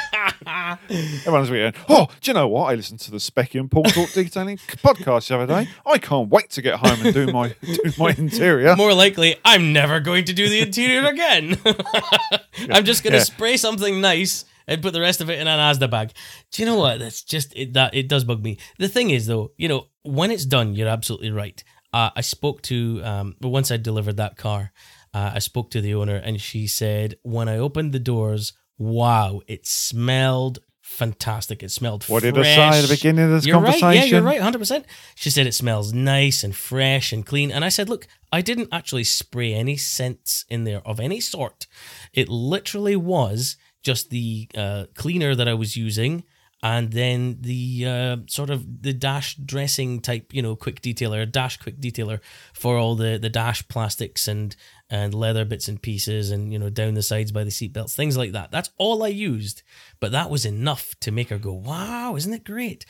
[0.49, 2.71] Everyone's going, oh, do you know what?
[2.73, 5.71] I listened to the Specky and Paul Talk Detailing podcast the other day.
[5.87, 8.75] I can't wait to get home and do my do my interior.
[8.77, 11.59] More likely, I'm never going to do the interior again.
[12.71, 13.25] I'm just going to Yeah.
[13.25, 16.13] spray something nice and put the rest of it in an Asda bag.
[16.53, 16.99] Do you know what?
[16.99, 18.59] That's just it, that it does bug me.
[18.79, 21.63] The thing is, though, you know, when it's done, you're absolutely right.
[21.93, 24.73] Uh, I spoke to, um, once I delivered that car,
[25.15, 29.41] uh, I spoke to the owner, and she said when I opened the doors, wow,
[29.47, 31.63] it smelled fantastic.
[31.63, 32.03] It smelled.
[32.03, 32.13] Fresh.
[32.13, 33.79] What did I say at the beginning of this You're right.
[33.79, 34.09] conversation?
[34.09, 34.41] Yeah, you're right.
[34.41, 34.85] 100%.
[35.15, 37.53] She said it smells nice and fresh and clean.
[37.53, 41.67] And I said, look, I didn't actually spray any scents in there of any sort.
[42.13, 46.25] It literally was just the uh, cleaner that I was using,
[46.63, 51.57] and then the uh, sort of the dash dressing type, you know, quick detailer, dash
[51.57, 52.21] quick detailer
[52.53, 54.57] for all the the dash plastics and
[54.91, 58.17] and leather bits and pieces, and you know, down the sides by the seatbelts, things
[58.17, 58.51] like that.
[58.51, 59.63] That's all I used,
[60.01, 62.85] but that was enough to make her go, "Wow, isn't it great?"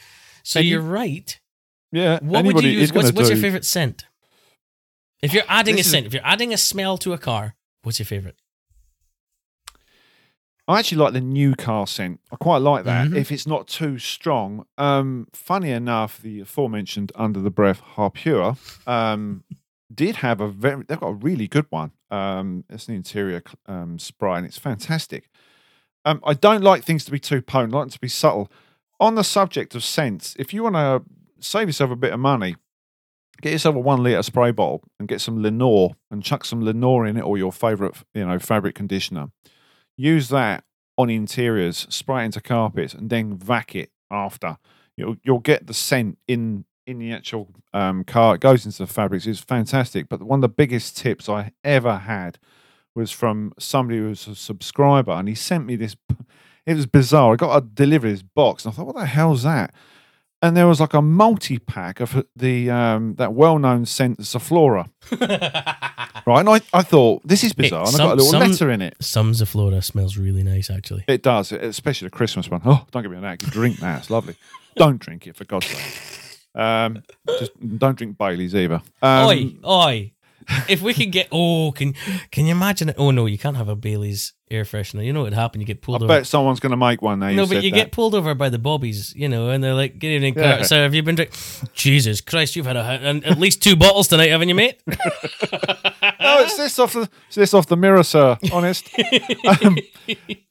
[0.44, 1.38] So And you- you're right.
[1.92, 2.18] Yeah.
[2.22, 2.92] What would you use?
[2.92, 4.04] What's, what's your favorite scent?
[5.22, 7.56] If you're adding This a is- scent, if you're adding a smell to a car,
[7.82, 8.36] what's your favorite?
[10.68, 12.20] I actually like the new car scent.
[12.30, 13.16] I quite like that Mhm.
[13.16, 14.66] if it's not too strong.
[14.76, 19.44] Um, funny enough, the aforementioned Under the Breath Harpura um,
[19.92, 20.84] did have a very.
[20.86, 21.92] They've got a really good one.
[22.10, 25.30] Um, it's an interior um, spray, and it's fantastic.
[26.04, 27.74] Um, I don't like things to be too potent.
[27.74, 28.50] I like them to be subtle.
[29.00, 31.02] On the subject of scents, if you want to
[31.40, 32.56] save yourself a bit of money,
[33.40, 37.06] get yourself a one liter spray bottle and get some Lenor and chuck some Lenor
[37.08, 39.30] in it or your favorite, you know, fabric conditioner
[39.98, 40.64] use that
[40.96, 44.56] on interiors, spray it into carpets, and then vac it after.
[44.96, 48.36] You'll you'll get the scent in in the actual um, car.
[48.36, 49.26] It goes into the fabrics.
[49.26, 50.08] It's fantastic.
[50.08, 52.38] But one of the biggest tips I ever had
[52.94, 55.96] was from somebody who was a subscriber, and he sent me this.
[56.66, 57.34] It was bizarre.
[57.34, 59.74] I got a delivery this box, and I thought, "What the hell's that?"
[60.40, 64.88] And there was like a multi pack of the um, that well known scent Zoflora,
[66.28, 66.40] right?
[66.40, 68.82] And I, I thought this is bizarre, and I got a little some- letter in
[68.82, 68.96] it.
[69.00, 71.04] Some Zoflora smells really nice, actually.
[71.08, 72.60] It does, especially the Christmas one.
[72.64, 73.42] Oh, don't give me that.
[73.42, 74.00] You drink that.
[74.00, 74.36] It's lovely.
[74.76, 76.54] don't drink it, for God's sake.
[76.54, 77.02] Um,
[77.38, 78.82] just don't drink Bailey's either.
[79.02, 80.12] Um, oi, oi.
[80.68, 81.94] If we could get, oh, can
[82.30, 82.96] can you imagine it?
[82.98, 85.04] Oh no, you can't have a Bailey's air freshener.
[85.04, 85.60] You know what would happen?
[85.60, 86.08] You get I pulled over.
[86.08, 87.30] bet someone's going to make one now.
[87.30, 87.76] no, but said you that.
[87.76, 90.62] get pulled over by the bobbies, you know, and they're like, "Good evening, Yeah.
[90.62, 90.84] sir.
[90.84, 91.36] Have you been drinking?
[91.74, 94.80] Jesus Christ, you've had a, an- at least two bottles tonight, haven't you, mate?"
[96.20, 98.36] No, it's this off the it's this off the mirror, sir.
[98.52, 98.86] Honest.
[99.64, 99.76] um,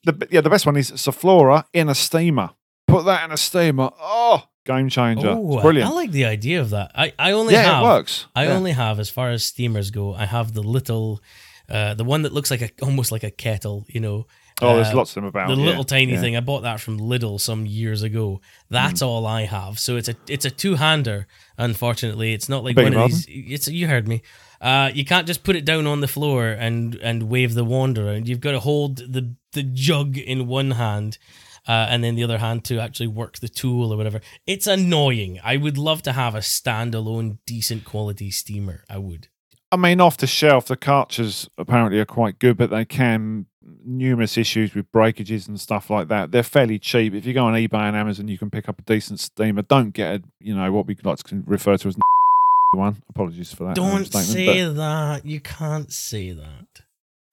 [0.04, 2.52] the, yeah, the best one is Zoflora in a steamer.
[2.88, 3.90] Put that in a steamer.
[4.00, 5.30] Oh, game changer.
[5.30, 5.90] Oh, it's brilliant.
[5.90, 6.92] I like the idea of that.
[6.94, 8.26] I, I only yeah, have it works.
[8.36, 8.54] I Yeah.
[8.58, 11.22] only have, as far as steamers go, I have the little,
[11.70, 13.86] uh, the one that looks like a almost like a kettle.
[13.88, 14.28] You know,
[14.60, 15.50] Oh, there's uh, lots of them about.
[15.50, 16.36] the yeah, little tiny thing.
[16.36, 18.42] I bought that from Lidl some years ago.
[18.70, 19.78] That's all I have.
[19.80, 21.28] So it's a it's a two hander.
[21.60, 23.26] Unfortunately, it's not like Beg one of these.
[23.30, 24.22] It's you heard me.
[24.60, 28.00] Uh, you can't just put it down on the floor and and wave the wand
[28.00, 28.28] around.
[28.28, 31.20] You've got to hold the the jug in one hand.
[31.68, 34.22] Uh, and then the other hand to actually work the tool or whatever.
[34.46, 35.40] It's annoying.
[35.44, 38.84] I would love to have a standalone, decent quality steamer.
[38.90, 39.28] I would.
[39.72, 43.48] I mean, off the shelf, the Karchers apparently are quite good, but they can
[43.84, 46.32] numerous issues with breakages and stuff like that.
[46.32, 47.14] They're fairly cheap.
[47.14, 49.62] If you go on eBay and Amazon, you can pick up a decent steamer.
[49.62, 51.98] Don't get a, you know, what we like to refer to as
[52.72, 53.02] one.
[53.10, 53.76] Apologies for that.
[53.76, 55.26] Don't statement, say that.
[55.26, 56.84] You can't say that.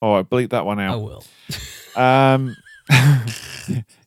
[0.01, 0.95] All right, bleep that one out.
[0.95, 1.25] I will.
[1.97, 2.57] Um,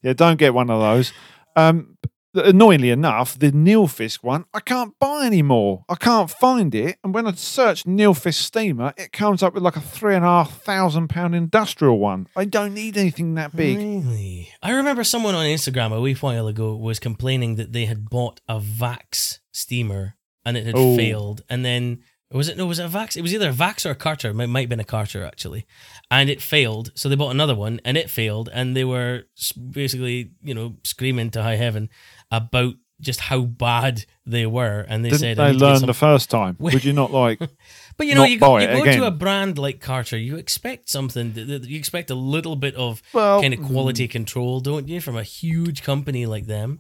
[0.02, 1.14] yeah, don't get one of those.
[1.56, 1.98] Um,
[2.36, 5.84] annoyingly enough, the Nilfisk one I can't buy anymore.
[5.90, 9.76] I can't find it, and when I search Nilfisk steamer, it comes up with like
[9.76, 12.28] a three and a half thousand pound industrial one.
[12.36, 13.78] I don't need anything that big.
[13.78, 14.50] Really?
[14.62, 18.40] I remember someone on Instagram a wee while ago was complaining that they had bought
[18.48, 20.16] a Vax steamer
[20.46, 20.96] and it had Oh.
[20.96, 21.42] failed.
[21.50, 22.00] And then
[22.32, 22.66] was it no?
[22.66, 23.16] Was it a Vax?
[23.16, 24.32] It was either a Vax or a Karcher.
[24.32, 25.66] It might, might have been a Carter actually,
[26.12, 26.92] and it failed.
[26.96, 28.50] So they bought another one and it failed.
[28.52, 29.24] And they were
[29.72, 31.90] basically you know screaming to high heaven
[32.30, 34.86] about just how bad they were.
[34.90, 36.58] And they Didn't said, I they some- the first time?
[36.60, 37.40] Would you not like?
[37.98, 41.34] But you know, you go, you go to a brand like Carter, you expect something.
[41.36, 44.12] You expect a little bit of Well, kind of quality mm.
[44.12, 46.80] control, don't you, from a huge company like them?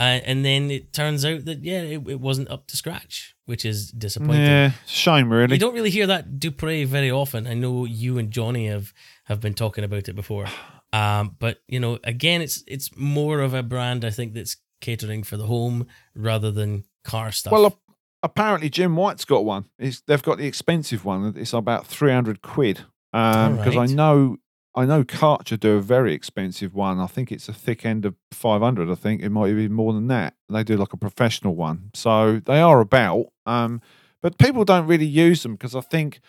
[0.00, 3.66] Uh, and then it turns out that yeah, it, it wasn't up to scratch, which
[3.66, 4.40] is disappointing.
[4.46, 5.52] yeah, shame really.
[5.54, 7.46] You don't really hear that Dupray very often.
[7.46, 8.94] I know you and Johnny have
[9.24, 10.46] have been talking about it before.
[10.94, 15.22] Um, but you know, again, it's it's more of a brand I think that's catering
[15.22, 17.52] for the home rather than car stuff.
[17.52, 17.78] Well, ap-
[18.22, 19.66] apparently Jim White's got one.
[19.78, 21.34] It's, they've got the expensive one.
[21.36, 22.80] It's about three hundred quid.
[23.12, 24.38] Um, because I know,
[24.74, 27.00] I know Karcher do a very expensive one.
[27.00, 28.90] I think it's a thick end of five hundred.
[28.90, 30.34] I think it might be more than that.
[30.48, 33.26] They do like a professional one, so they are about.
[33.46, 33.80] Um,
[34.22, 36.20] but people don't really use them because I think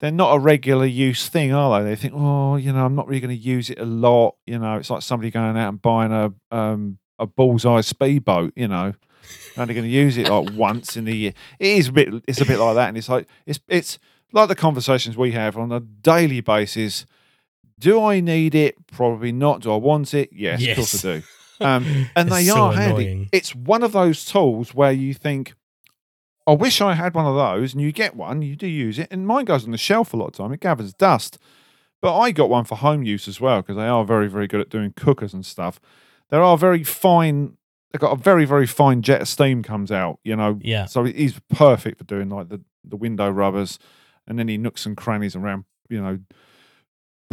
[0.00, 1.90] they're not a regular use thing, are they?
[1.90, 4.36] They think, oh, you know, I'm not really going to use it a lot.
[4.46, 8.52] You know, it's like somebody going out and buying a um, a bullseye speedboat.
[8.54, 8.94] You know,
[9.56, 11.32] only going to use it like once in the year.
[11.58, 12.08] It is a bit.
[12.28, 13.98] It's a bit like that, and it's like it's it's
[14.32, 17.04] like the conversations we have on a daily basis.
[17.80, 18.74] Do I need it?
[18.86, 19.62] Probably not.
[19.62, 20.30] Do I want it?
[20.32, 21.22] Yes, of course I do.
[21.64, 23.06] Um, and they so are handy.
[23.06, 23.28] annoying.
[23.32, 25.54] It's one of those tools where you think,
[26.46, 29.08] I wish I had one of those, and you get one, you do use it,
[29.10, 30.52] and mine goes on the shelf a lot of time.
[30.52, 31.38] It gathers dust,
[32.02, 34.60] But I got one for home use as well because they are very, very good
[34.60, 35.80] at doing cookers and stuff.
[36.30, 37.56] There are very fine.
[37.92, 40.18] They've got a very, very fine jet of steam comes out.
[40.24, 40.86] You know, Yeah.
[40.86, 43.78] so he's perfect for doing like the the window rubbers
[44.26, 45.64] and any nooks and crannies around.
[45.90, 46.18] You know,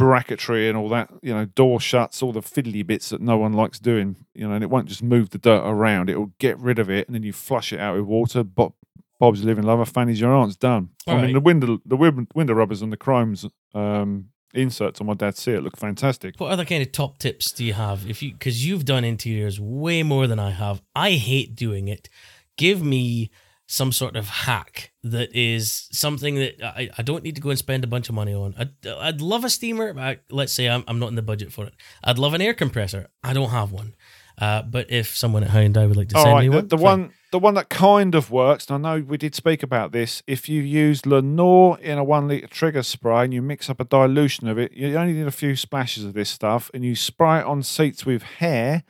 [0.00, 1.10] bracketry and all that.
[1.22, 4.16] You know, door shuts, all the fiddly bits that no one likes doing.
[4.34, 6.08] You know, and it won't just move the dirt around.
[6.08, 8.44] It will get rid of it, and then you flush it out with water.
[8.44, 8.74] Bob,
[9.18, 10.90] Bob's living lover, Fanny's your aunt's done.
[11.06, 11.34] I mean, right.
[11.34, 13.44] the window, the window rubbers and the chromes
[13.74, 16.36] um, inserts on my dad's seat look fantastic.
[16.38, 18.08] What other kind of top tips do you have?
[18.08, 20.82] If you because you've done interiors way more than I have.
[20.94, 22.08] I hate doing it.
[22.56, 23.30] Give me
[23.70, 27.58] some sort of hack that is something that I, I don't need to go and
[27.58, 28.54] spend a bunch of money on.
[28.58, 29.92] I'd, I'd love a steamer.
[29.92, 31.74] But let's say I'm, I'm not in the budget for it.
[32.02, 33.08] I'd love an air compressor.
[33.22, 33.94] I don't have one.
[34.38, 36.68] Uh, but if someone at Hyundai would like to All send right, me the, one,
[36.68, 36.82] the fine.
[36.84, 38.70] one, the one that kind of works.
[38.70, 40.22] And I know we did speak about this.
[40.26, 43.84] If you use Lenor in a one liter trigger spray and you mix up a
[43.84, 47.40] dilution of it, you only need a few splashes of this stuff, and you spray
[47.40, 48.84] it on seats with hair,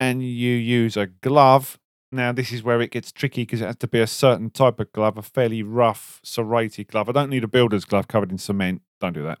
[0.00, 1.78] and you use a glove.
[2.10, 4.80] Now this is where it gets tricky because it has to be a certain type
[4.80, 7.08] of glove, a fairly rough, serrated glove.
[7.08, 8.82] I don't need a builder's glove covered in cement.
[9.00, 9.38] Don't do that.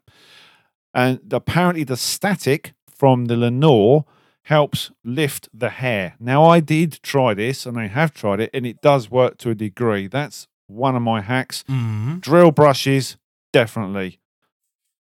[0.94, 4.04] And apparently, the static from the Lenor
[4.44, 6.14] helps lift the hair.
[6.18, 9.50] Now, I did try this and I have tried it, and it does work to
[9.50, 10.06] a degree.
[10.06, 11.64] That's one of my hacks.
[11.68, 12.20] Mhm.
[12.20, 13.16] Drill brushes,
[13.52, 14.20] definitely.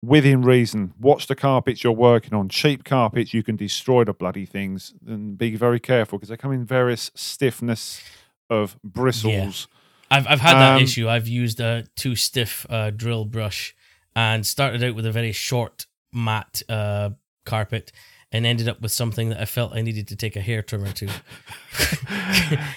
[0.04, 0.94] Within reason.
[1.00, 2.50] Watch the carpets you're working on.
[2.50, 4.94] Cheap carpets, you can destroy the bloody things.
[5.06, 8.02] And be very careful because they come in various stiffness
[8.50, 9.68] of bristles.
[9.72, 10.18] Yeah.
[10.18, 11.08] I've I've had that Um, issue.
[11.08, 13.76] I've used a too stiff uh, drill brush
[14.16, 17.12] and started out with a very short matte uh,
[17.46, 17.92] carpet
[18.32, 20.92] and ended up with something that I felt I needed to take a hair trimmer
[20.94, 21.08] to.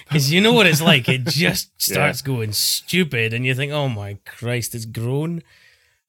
[0.05, 1.09] Because you know what it's like.
[1.09, 5.41] It just starts going stupid, and you think, "Oh my Christ, it's grown."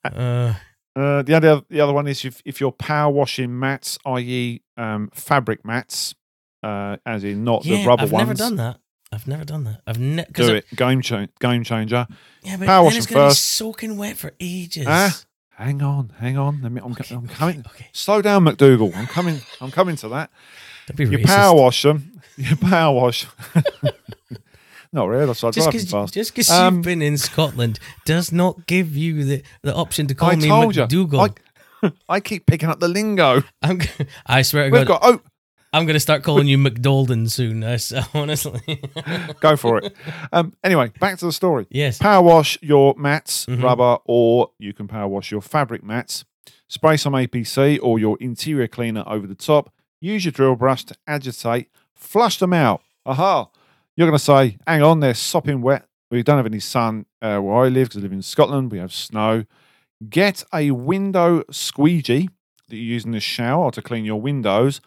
[0.05, 0.55] Uh,
[0.97, 5.11] Uh, the other the other one is if, if you're power washing mats, i.e., um,
[5.13, 6.15] fabric mats,
[6.63, 8.15] uh, as in not yeah, the rubber ones.
[8.15, 8.81] I've never done that.
[9.13, 9.83] I've never done that.
[9.87, 12.07] I've never Do it, game cha- game changer.
[12.43, 13.45] Yeah, but Power then it's first.
[13.45, 14.87] soaking wet for ages.
[14.89, 15.17] Ah,
[15.51, 16.61] hang on, hang on.
[16.63, 17.65] Let me, I'm, Okay, I'm okay, coming.
[17.75, 18.97] Okay, Slow down, McDougal.
[18.97, 19.41] I'm coming.
[19.61, 20.31] I'm coming to that.
[20.89, 21.27] don't be You racist.
[21.27, 22.13] power wash them.
[22.39, 23.27] You power wash.
[24.93, 25.27] Not really.
[25.27, 26.15] That's why I just drive because fast.
[26.15, 30.15] just because Um, you've been in Scotland does not give you the, the option to
[30.15, 30.83] call I me told you.
[30.85, 31.37] McDougal.
[31.83, 33.43] I, I keep picking up the lingo.
[33.63, 33.81] I'm,
[34.27, 35.15] I swear to We've God, got.
[35.15, 35.21] Oh,
[35.73, 37.63] I'm going to start calling you McDolden soon.
[38.15, 38.81] Honestly,
[39.41, 39.95] go for it.
[40.33, 40.55] Um.
[40.65, 41.67] Anyway, back to the story.
[41.71, 41.99] yes.
[41.99, 43.63] Power wash your mats, Mhm.
[43.63, 46.25] rubber, or you can power wash your fabric mats.
[46.69, 49.71] Spray some APC or your interior cleaner over the top.
[50.01, 51.69] Use your drill brush to agitate.
[51.95, 52.81] Flush them out.
[53.05, 53.49] Aha!
[53.97, 55.87] You're going to say, hang on, they're sopping wet.
[56.11, 58.71] We don't have any sun uh, where I live because I live in Scotland.
[58.71, 59.45] We have snow.
[60.09, 62.29] Get a window squeegee
[62.69, 64.81] that you use in the shower to clean your windows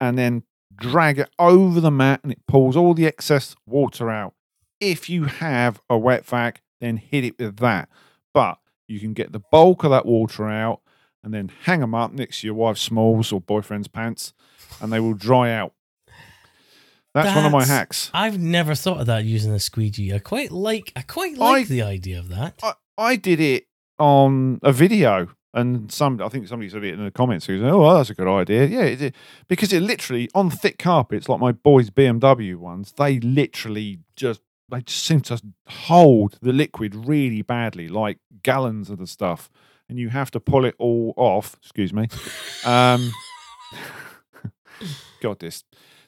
[0.00, 0.42] and then
[0.76, 4.34] drag it over the mat and it pulls all the excess water out.
[4.78, 7.88] If you have a wet vac, then hit it with that.
[8.34, 10.80] But you can get the bulk of that water out
[11.22, 14.34] and then hang them up next to your wife's smalls or boyfriend's pants
[14.82, 15.72] and they will dry out.
[17.14, 18.10] That's, one of my hacks.
[18.12, 20.12] I've never thought of that using a squeegee.
[20.12, 20.92] I quite like.
[20.96, 22.58] I quite like I- the idea of that.
[22.62, 23.66] I, I did it
[24.00, 27.46] on a video, and some I think somebody said it in the comments.
[27.46, 29.14] Who said, "Oh, well, that's a good idea." Yeah, it, it-
[29.48, 34.40] because it literally on thick carpets, like my boys' BMW ones, they literally just
[34.70, 39.48] they just seem to hold the liquid really badly, like gallons of the stuff,
[39.88, 41.54] and you have to pull it all off.
[41.62, 42.08] Excuse me.
[42.64, 43.12] Um,
[45.20, 45.62] God, this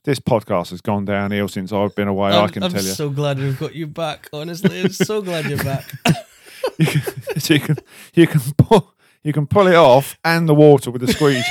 [0.06, 2.30] this podcast has gone downhill since I've been away.
[2.30, 2.90] I I'm, can I'm tell you.
[2.90, 4.28] I'm so glad we've got you back.
[4.32, 5.84] Honestly, I'm so glad you're back.
[6.78, 7.02] you can,
[7.54, 7.76] you can
[8.14, 11.42] you can pull you can pull it off and the water with the squeegee,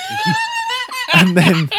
[1.14, 1.70] and then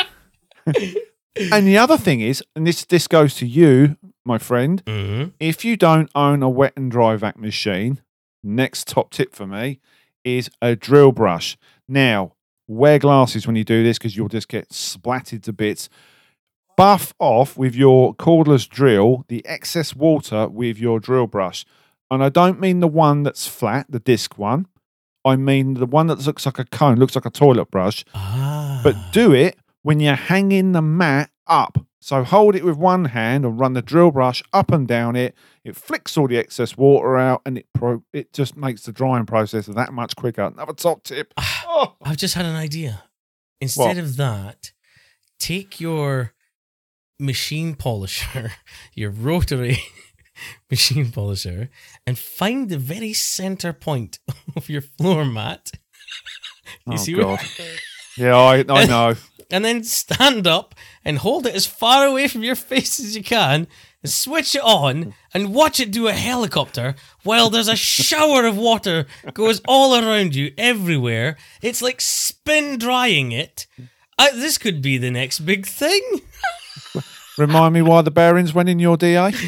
[1.53, 4.85] and the other thing is, and this this goes to you, my friend.
[4.85, 5.33] Mhm.
[5.41, 8.03] If you don't own a wet and dry vac machine,
[8.45, 9.81] next top tip for me
[10.25, 11.57] is a drill brush.
[11.89, 12.35] Now,
[12.69, 15.89] wear glasses when you do this because you'll just get splatted to bits.
[16.77, 21.65] Buff off with your cordless drill the excess water with your drill brush.
[22.11, 24.67] And I don't mean the one that's flat, the disc one.
[25.25, 28.05] I mean the one that looks like a cone, looks like a toilet brush.
[28.15, 31.79] Ah, But do it when you're hanging the mat up.
[31.99, 35.35] So hold it with one hand and run the drill brush up and down it.
[35.65, 39.27] It flicks all the excess water out and it pro- it just makes the drying
[39.27, 40.43] process that much quicker.
[40.45, 41.35] Another top tip.
[41.67, 43.03] Oh, I've just had an idea.
[43.61, 43.99] Instead What?
[43.99, 44.71] of that,
[45.41, 46.33] take your
[47.19, 48.53] machine polisher,
[48.95, 49.79] your rotary
[50.71, 51.71] machine polisher,
[52.07, 54.19] and find the very center point
[54.57, 55.71] of your floor mat.
[56.87, 57.41] You Oh, see God.
[58.17, 59.15] Yeah, I, I know.
[59.51, 63.23] and then stand up and hold it as far away from your face as you
[63.23, 63.67] can,
[64.03, 66.95] and switch it on, and watch it do a helicopter
[67.25, 71.37] while there's a shower of water goes all around you everywhere.
[71.63, 73.67] It's like spin drying it.
[74.19, 76.03] I, this could be the next big thing.
[77.39, 79.33] Remind me why the bearings went in your DA?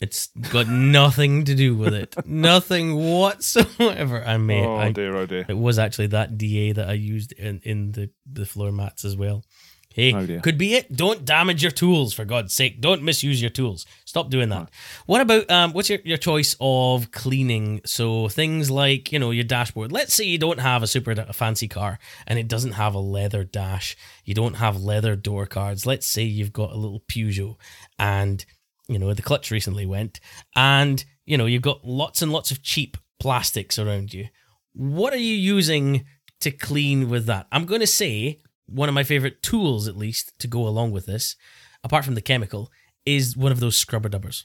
[0.00, 2.14] It's got nothing to do with it.
[2.24, 4.24] nothing whatsoever.
[4.24, 4.64] I may.
[4.64, 5.44] oh I, dear, oh dear.
[5.46, 9.14] It was actually that DA that I used in, in the, the floor mats as
[9.14, 9.44] well.
[9.92, 10.94] Hey, Oh, could be it.
[10.94, 12.80] Don't damage your tools, for God's sake.
[12.80, 13.86] Don't misuse your tools.
[14.04, 14.70] Stop doing that.
[15.06, 15.72] What about um?
[15.72, 17.80] What's your, your choice of cleaning?
[17.84, 19.90] So things like you know your dashboard.
[19.90, 23.00] Let's say you don't have a super da- fancy car and it doesn't have a
[23.00, 23.96] leather dash.
[24.24, 25.86] You don't have leather door cards.
[25.86, 27.56] Let's say you've got a little Peugeot
[27.98, 28.44] and
[28.88, 30.18] you know the clutch recently went
[30.56, 34.26] and you know you've got lots and lots of cheap plastics around you
[34.72, 36.04] what are you using
[36.40, 38.40] to clean with that i'm going to say
[38.70, 41.36] one of my favorite tools at least to go along with this
[41.84, 42.70] apart from the chemical
[43.06, 44.44] is one of those scrubber dubbers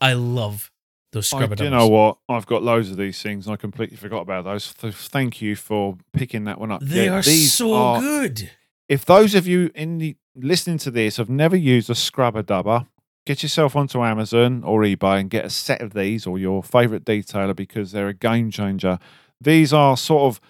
[0.00, 0.70] i love
[1.12, 2.18] those scrubber do you know what?
[2.28, 3.46] I've got loads of these things.
[3.46, 4.74] and I completely forgot about those.
[4.78, 6.82] So thank you for picking that one up.
[6.82, 8.50] they Yeah, are so are- good
[8.88, 12.86] If those of you in the listening to this have never used a scrubber dubber,
[13.24, 17.04] get yourself onto Amazon or eBay and get a set of these or your favorite
[17.06, 18.98] detailer because they're a game changer.
[19.40, 20.40] These are sort of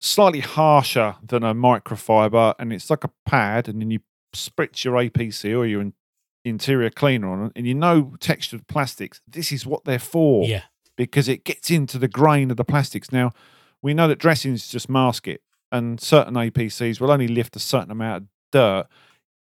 [0.00, 4.00] slightly harsher than a microfiber and it's like a pad and then you
[4.34, 5.92] spritz your APC or your in-
[6.44, 9.20] interior cleaner on it and you know textured plastics.
[9.28, 10.62] This is what they're for yeah
[11.00, 13.10] because it gets into the grain of the plastics.
[13.10, 13.32] Now,
[13.80, 15.40] we know that dressings just mask it,
[15.72, 18.86] and certain APCs will only lift a certain amount of dirt.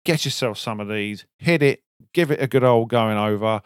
[0.03, 1.81] Get yourself some of these, hit it,
[2.13, 3.61] give it a good old going over.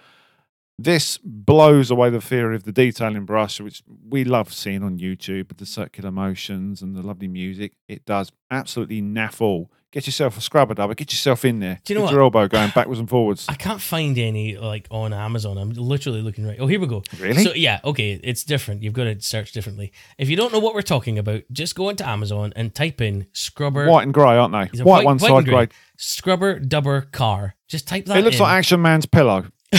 [0.81, 5.49] This blows away the theory of the detailing brush, which we love seeing on YouTube
[5.49, 7.73] with the circular motions and the lovely music.
[7.89, 9.69] It does absolutely naff all.
[9.91, 11.79] Get yourself a scrubber dubber, get yourself in there.
[11.83, 12.13] Do you know get what?
[12.13, 13.47] your elbow going backwards and forwards.
[13.49, 17.01] i can't find any like on amazon i'm literally looking right oh here we go
[17.19, 17.43] Really?
[17.43, 18.83] So yeah, okay, it's different.
[18.83, 19.91] You've got to search differently.
[20.19, 23.25] If you don't know what we're talking about, just go into Amazon and type in
[23.33, 24.83] scrubber white and grey, aren't they?
[24.83, 25.65] White, white- one side, grey?
[25.65, 25.67] grey.
[25.97, 27.55] scrubber dubber car.
[27.67, 28.17] Just type that.
[28.17, 28.43] It looks in.
[28.43, 29.45] like Action Man's pillow.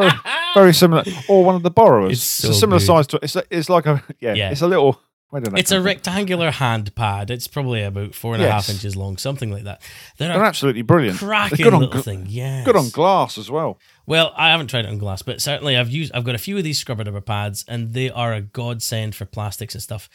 [0.00, 0.12] very,
[0.54, 2.12] very similar, or one of the borrowers.
[2.12, 2.86] It's It's, a similar good.
[2.86, 3.36] size to it's.
[3.36, 4.50] A, it's like a yeah, Yeah.
[4.50, 5.00] It's a little.
[5.30, 5.86] Where did that It's a come from?
[5.86, 7.30] rectangular hand pad.
[7.30, 8.70] It's probably about four and a half Yes.
[8.74, 9.80] inches long, something like that.
[10.18, 11.18] They're, They're absolutely brilliant.
[11.20, 12.26] cracking They're good on little gl- thing.
[12.28, 13.78] Yeah, good on glass as well.
[14.06, 16.10] Well, I haven't tried it on glass, but certainly I've used.
[16.14, 19.24] I've got a few of these scrubber dubber pads, and they are a godsend for
[19.24, 20.08] plastics and stuff.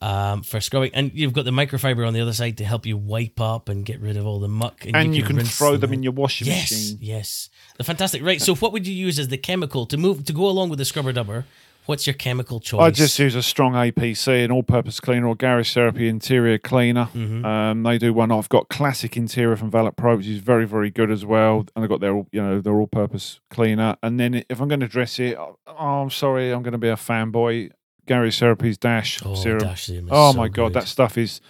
[0.00, 2.96] Um, for scrubbing, and you've got the microfiber on the other side to help you
[2.96, 5.92] wipe up and get rid of all the muck, And you can, rinse throw them
[5.92, 6.98] in your washing Yes, machine.
[7.00, 7.50] yes.
[7.78, 8.22] The fantastic.
[8.22, 8.40] Right.
[8.40, 10.84] So, what would you use as the chemical to move to go along with the
[10.84, 11.44] scrubber dubber?
[11.86, 12.80] What's your chemical choice?
[12.80, 17.08] I just use a strong APC, an all-purpose cleaner, or Garage Therapy interior cleaner.
[17.14, 17.44] Mhm.
[17.44, 18.30] Um, they do one.
[18.30, 21.66] I've got classic interior from Valet Pro, which is very, very good as well.
[21.74, 23.96] And I've got their, you know, their all-purpose cleaner.
[24.02, 26.88] And then if I'm going to dress it, oh, I'm sorry, I'm going to be
[26.90, 27.70] a fanboy.
[28.08, 29.60] Garage Therapy's Dash oh, serum.
[29.60, 30.82] Dash serum is Oh so my god, good.
[30.82, 31.40] that stuff is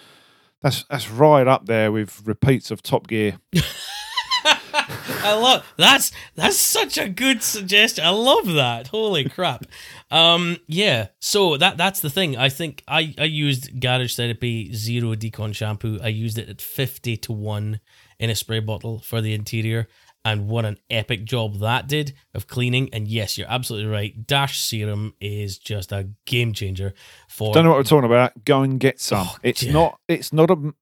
[0.62, 3.38] that's that's right up there with repeats of Top Gear.
[5.20, 8.04] I love that's that's such a good suggestion.
[8.04, 8.88] I love that.
[8.88, 9.66] Holy crap.
[10.10, 12.36] Um yeah, so that that's the thing.
[12.36, 15.98] I think I I used Garage Therapy Zero Decon shampoo.
[16.02, 17.80] I used it at 50 to 1
[18.18, 19.88] in a spray bottle for the interior
[20.24, 24.26] and what an epic job that did of cleaning and yes, you're absolutely right.
[24.26, 26.92] Dash serum is just a game changer
[27.28, 28.44] for Don't know what we're talking about.
[28.44, 29.26] Go and get some.
[29.30, 29.72] Oh, it's yeah.
[29.72, 29.98] not.
[30.08, 30.72] It's not a.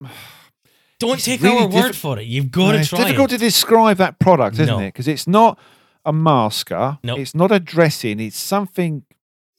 [0.99, 2.27] Don't take really our word diffi- for it.
[2.27, 3.39] You've got to it's try difficult it.
[3.39, 4.79] to describe that product, isn't No.
[4.81, 4.87] it?
[4.89, 5.59] Because it's not
[6.07, 6.99] a masker.
[7.05, 7.17] No.
[7.17, 8.19] It's not a dressing.
[8.21, 9.05] It's something.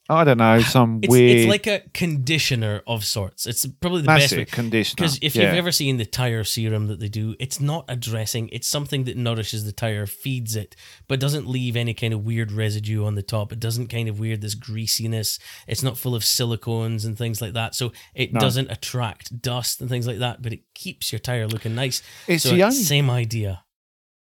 [0.10, 0.60] I don't know.
[0.78, 1.38] Some It's, weird.
[1.38, 3.45] it's like a conditioner of sorts.
[3.45, 4.41] It's probably the that's best way.
[4.43, 4.51] it.
[4.51, 4.95] Conditioner.
[4.97, 5.43] Because if yeah.
[5.43, 8.49] you've ever seen the tire serum that they do, it's not a dressing.
[8.51, 10.76] It's something that nourishes the tire, feeds it,
[11.08, 13.51] but doesn't leave any kind of weird residue on the top.
[13.51, 15.39] It doesn't kind of weird this greasiness.
[15.68, 17.76] It's not full of silicones and things like that.
[17.76, 18.39] So it No.
[18.39, 22.01] doesn't attract dust and things like that, but it keeps your tire looking nice.
[22.28, 22.76] it's so the only.
[22.76, 23.64] same idea.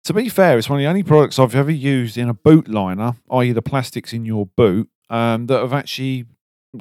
[0.04, 2.68] To be fair, it's one of the only products I've ever used in a boot
[2.68, 6.26] liner, i.e., the plastics in your boot, um, that have actually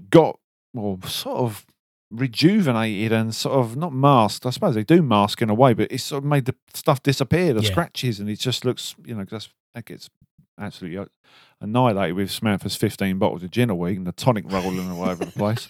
[0.10, 0.40] got
[0.74, 1.66] well, sort of
[2.12, 4.46] rejuvenated and sort of not masked.
[4.46, 7.02] I suppose they do mask in a way, but it's sort of made the stuff
[7.04, 7.72] disappear, the Yeah.
[7.72, 10.10] scratches, and it just looks, you know, that's that gets
[10.60, 11.06] absolutely uh,
[11.62, 15.26] annihilated with Samantha's 15 bottles of gin a week and the tonic rolling all over
[15.26, 15.68] the place.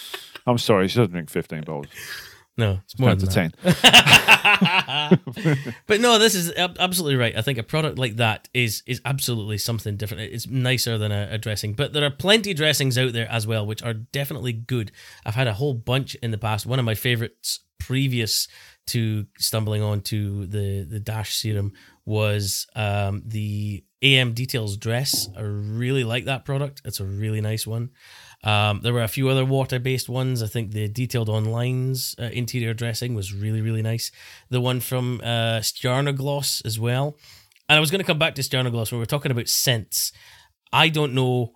[0.46, 1.86] I'm sorry, she doesn't drink 15 bottles.
[2.58, 3.54] No, it's more than that.
[5.86, 7.36] but no, this is absolutely right.
[7.36, 10.32] I think a product like that is is absolutely something different.
[10.32, 13.46] It's nicer than a, a dressing, but there are plenty of dressings out there as
[13.46, 14.90] well, which are definitely good.
[15.24, 16.66] I've had a whole bunch in the past.
[16.66, 18.48] One of my favorites previous
[18.88, 21.72] to stumbling onto the the Dash serum
[22.04, 25.28] was um, the AM Details dress.
[25.36, 26.82] I really like that product.
[26.84, 27.90] It's a really nice one.
[28.44, 30.42] Um, there were a few other water based ones.
[30.42, 34.10] I think the Detailed Online's uh, interior dressing was really, really nice.
[34.48, 37.16] The one from uh, Stjarnagloss as well.
[37.68, 40.12] And I was going to come back to Stjarnagloss when we are talking about scents.
[40.72, 41.52] I don't know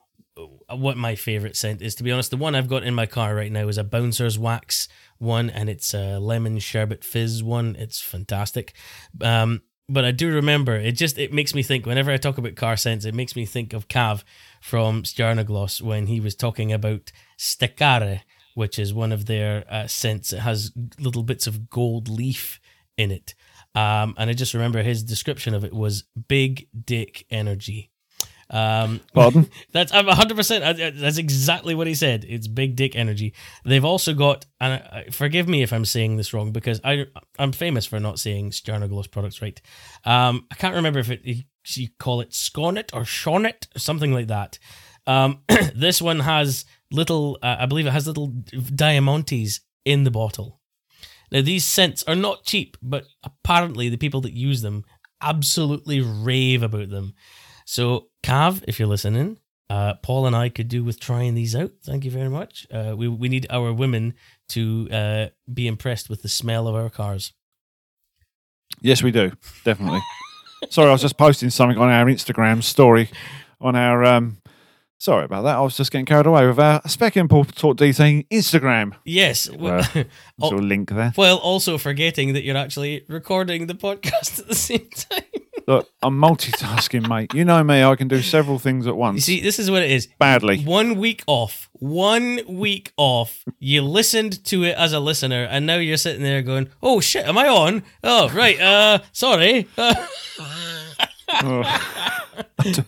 [0.71, 2.31] what my favorite scent is, to be honest.
[2.31, 5.69] The one I've got in my car right now is a Bouncer's Wax one, and
[5.69, 7.77] it's a lemon sherbet fizz one.
[7.79, 8.75] It's fantastic.
[9.21, 12.57] Um, but I do remember it just it makes me think whenever I talk about
[12.57, 14.23] car scents, it makes me think of Cav
[14.63, 18.21] from Stjarnagloss when he was talking about Stekare,
[18.55, 20.33] which is one of their uh, scents.
[20.33, 22.61] It has little bits of gold leaf
[22.97, 23.35] in it.
[23.75, 27.91] Um, and I just remember his description of it was big dick energy.
[28.51, 29.49] Um, Pardon?
[29.73, 30.37] that's I'm 100.
[30.37, 32.25] percent That's exactly what he said.
[32.29, 33.35] It's big dick energy.
[33.65, 37.07] They've also got, and uh, forgive me if I'm saying this wrong because I
[37.39, 39.61] I'm famous for not saying Stjarnagloss products right.
[40.05, 44.29] Um, I can't remember if it you call it Scornet or Shornet or something like
[44.29, 44.59] that.
[45.07, 45.43] Um,
[45.75, 50.61] this one has little, uh, I believe it has little diamantes in the bottle.
[51.31, 54.85] Now these scents are not cheap, but apparently the people that use them
[55.21, 57.15] absolutely rave about them.
[57.65, 59.39] So, Cav, if you're listening,
[59.71, 61.73] uh, Paul and I could do with trying these out.
[61.83, 62.67] Thank you very much.
[62.71, 64.15] Uh, we we need our women
[64.51, 67.33] to uh, be impressed with the smell of our cars.
[68.83, 69.33] Yes, we do.
[69.65, 70.01] Definitely.
[70.71, 73.11] Sorry, I was just posting something on our Instagram story
[73.61, 74.05] on our.
[74.05, 74.39] um
[74.99, 75.57] Sorry about that.
[75.57, 78.93] I was just getting carried away with our Specky and Paul Talk DT Instagram.
[79.05, 79.51] Yes.
[79.51, 79.85] Well,
[80.41, 81.13] a link there.
[81.17, 85.25] Well, also forgetting that you're actually recording the podcast at the same time.
[85.67, 87.35] Look, I'm multitasking, mate.
[87.35, 87.83] You know me.
[87.83, 89.17] I can do several things at once.
[89.17, 90.09] You see, this is what it is.
[90.19, 90.63] Badly.
[90.63, 91.69] One week off.
[91.75, 93.45] One week off.
[93.59, 97.27] You listened to it as a listener, and now you're sitting there going, "Oh shit,
[97.27, 97.83] am I on?
[98.03, 98.61] Oh right.
[98.61, 99.69] Uh, sorry."
[102.63, 102.85] to,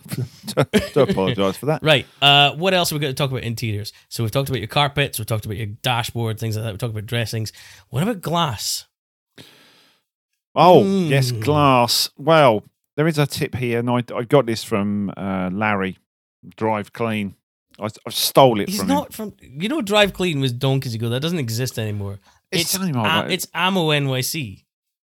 [0.93, 1.83] to apologise for that.
[1.83, 2.05] Right.
[2.21, 3.93] Uh, what else are we going to talk about interiors?
[4.09, 6.71] So we've talked about your carpets, we've talked about your dashboard, things like that.
[6.71, 7.51] We've talked about dressings.
[7.89, 8.85] What about glass?
[10.55, 11.09] Oh, Mm.
[11.09, 12.09] yes, glass.
[12.17, 12.63] Well,
[12.95, 15.97] there is a tip here, and I, I got this from uh, Larry,
[16.55, 17.35] Drive Clean.
[17.79, 19.11] I, I stole it He's from not him.
[19.11, 19.33] from.
[19.41, 21.09] You know, Drive Clean was donkeys ago.
[21.09, 22.19] That doesn't exist anymore.
[22.51, 23.31] It's, It's anymore, a- right?
[23.31, 24.63] it's Ammo NYC.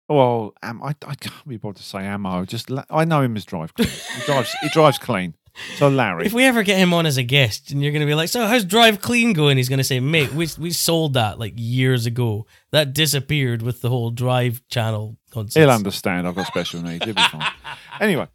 [0.09, 2.45] well, am, I, I can't be bothered to say ammo.
[2.45, 3.89] Just I know him as Drive Clean.
[3.89, 5.35] He drives, he drives clean.
[5.79, 8.07] So Larry, If we ever get him on as a guest, and you're going to
[8.07, 11.15] be like, "So how's Drive Clean going?" He's going to say, "Mate, we we sold
[11.15, 12.47] that like years ago.
[12.71, 16.27] That disappeared with the whole Drive channel nonsense." he'll understand.
[16.29, 17.05] I've got special needs.
[17.05, 17.51] He'll be fine.
[18.01, 18.27] Anyway,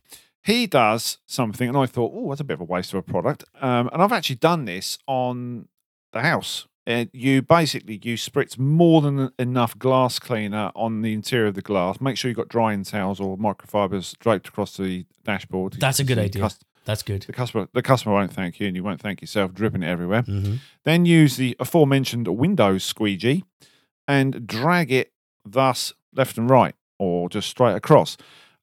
[0.43, 3.01] he does something, and I thought, oh, that's a bit of a waste of a
[3.01, 3.43] product.
[3.61, 5.67] Um, and I've actually done this on
[6.13, 6.67] the house.
[6.85, 11.63] Uh, you basically you spritz more than enough glass cleaner on the interior of the
[11.63, 11.99] glass.
[11.99, 15.73] Make sure you've got drying towels or microfibers draped across the dashboard.
[15.79, 16.43] That's a good idea.
[16.43, 17.23] cus- That's good.
[17.23, 20.21] the customer, the customer won't thank you, and you won't thank yourself, dripping it everywhere.
[20.21, 23.45] hmm Then use the aforementioned Windows squeegee
[24.07, 25.11] and drag it
[25.43, 28.17] thus left and right or just straight across.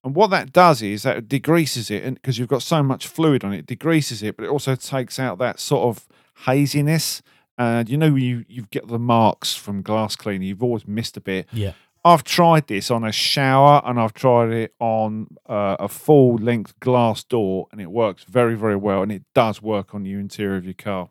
[0.04, 3.06] And what that does is that it degreases it, and because you've got so much
[3.06, 6.08] fluid on it, it degreases it, but it also takes out that sort of
[6.44, 7.22] haziness.
[7.56, 10.44] And you know, you you get the marks from glass cleaner.
[10.44, 11.46] You've always missed a bit.
[11.52, 11.72] Yeah.
[12.04, 16.78] I've tried this on a shower and I've tried it on uh, a full length
[16.80, 19.02] glass door, and it works very, very well.
[19.02, 21.10] And it does work on the interior of your car.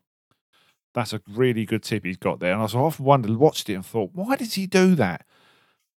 [0.93, 2.51] That's a really good tip he's got there.
[2.51, 5.25] And I was often wondered, watched it and thought, why does he do that?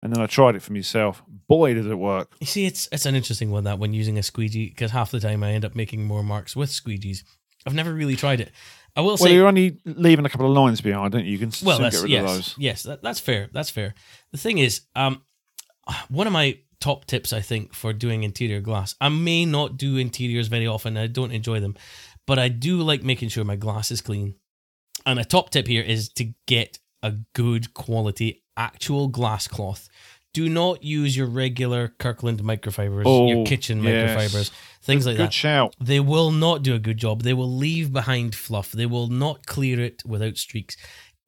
[0.04, 1.22] And then I tried it for myself.
[1.48, 2.34] Boy, does it work.
[2.40, 5.20] You see, it's it's an interesting one that when using a squeegee, because half the
[5.20, 7.24] time I end up making more marks with squeegees.
[7.66, 8.52] I've never really tried it.
[8.96, 11.34] I will Well, say, you're only leaving a couple of lines behind, don't you?
[11.34, 12.56] You can well, soon get rid yes, of those.
[12.58, 13.50] yes, that, that's fair.
[13.54, 13.94] That's fair.
[14.32, 15.22] The thing is, um,
[16.10, 18.96] one of my top tips I think for doing interior glass.
[19.00, 20.98] I may not do interiors very often.
[20.98, 21.76] I don't enjoy them,
[22.26, 24.36] but I do like making sure my glass is clean.
[25.06, 29.90] And a top tip here is to get a good quality actual glass cloth.
[30.34, 34.18] Do not use your regular Kirkland microfibers, your Oh, kitchen yes.
[34.18, 34.52] microfibers,
[34.82, 35.34] things like Good that.
[35.34, 35.76] shout.
[35.82, 37.24] They will not do a good job.
[37.24, 38.72] They will leave behind fluff.
[38.72, 40.78] They will not clear it without streaks.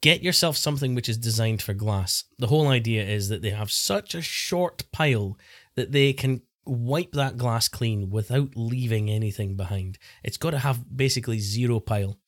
[0.01, 2.23] Get yourself something which is designed for glass.
[2.37, 5.37] The whole idea is that they have such a short pile
[5.75, 9.97] that they can wipe that glass clean without leaving anything behind.
[10.23, 12.19] It's got to have basically zero pile.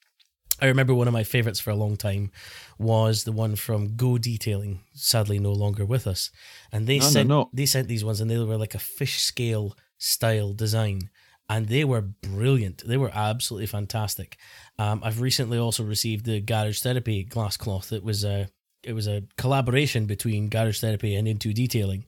[0.61, 2.31] I remember one of my favorites for a long time
[2.77, 6.31] was the one from Go Detailing, sadly no longer with us.
[6.71, 9.75] And they No, sent they sent these ones and they were like a fish scale
[9.97, 11.09] style design.
[11.47, 12.83] And they were brilliant.
[12.87, 14.37] They were absolutely fantastic.
[14.79, 17.91] Um, I've recently also received the Garage Therapy glass cloth.
[17.91, 18.49] It was a
[18.81, 22.05] it was a collaboration between Garage Therapy and In2Detailing,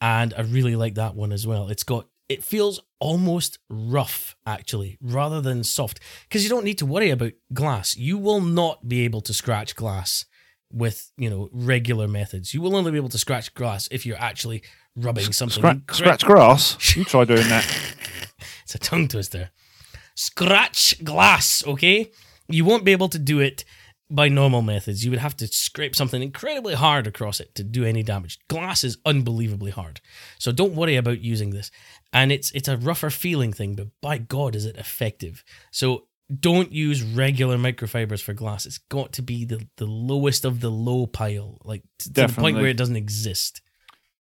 [0.00, 1.68] and I really like that one as well.
[1.68, 6.86] It's got it feels almost rough actually, rather than soft, because you don't need to
[6.86, 7.96] worry about glass.
[7.96, 10.24] You will not be able to scratch glass
[10.72, 12.54] with you know regular methods.
[12.54, 14.62] You will only be able to scratch glass if you're actually
[14.96, 15.60] rubbing something.
[15.60, 16.96] Scratch, incre- scratch grass.
[16.96, 17.66] You try doing that.
[18.62, 19.50] it's a tongue twister.
[20.14, 22.10] Scratch glass, okay?
[22.48, 23.64] You won't be able to do it
[24.10, 25.04] by normal methods.
[25.04, 28.38] You would have to scrape something incredibly hard across it to do any damage.
[28.48, 30.00] Glass is unbelievably hard.
[30.38, 31.70] So don't worry about using this.
[32.12, 35.44] And it's it's a rougher feeling thing, but by God is it effective.
[35.70, 36.06] So
[36.40, 38.66] don't use regular microfibers for glass.
[38.66, 42.32] It's got to be the, the lowest of the low pile, like to, to the
[42.32, 43.60] point where it doesn't exist.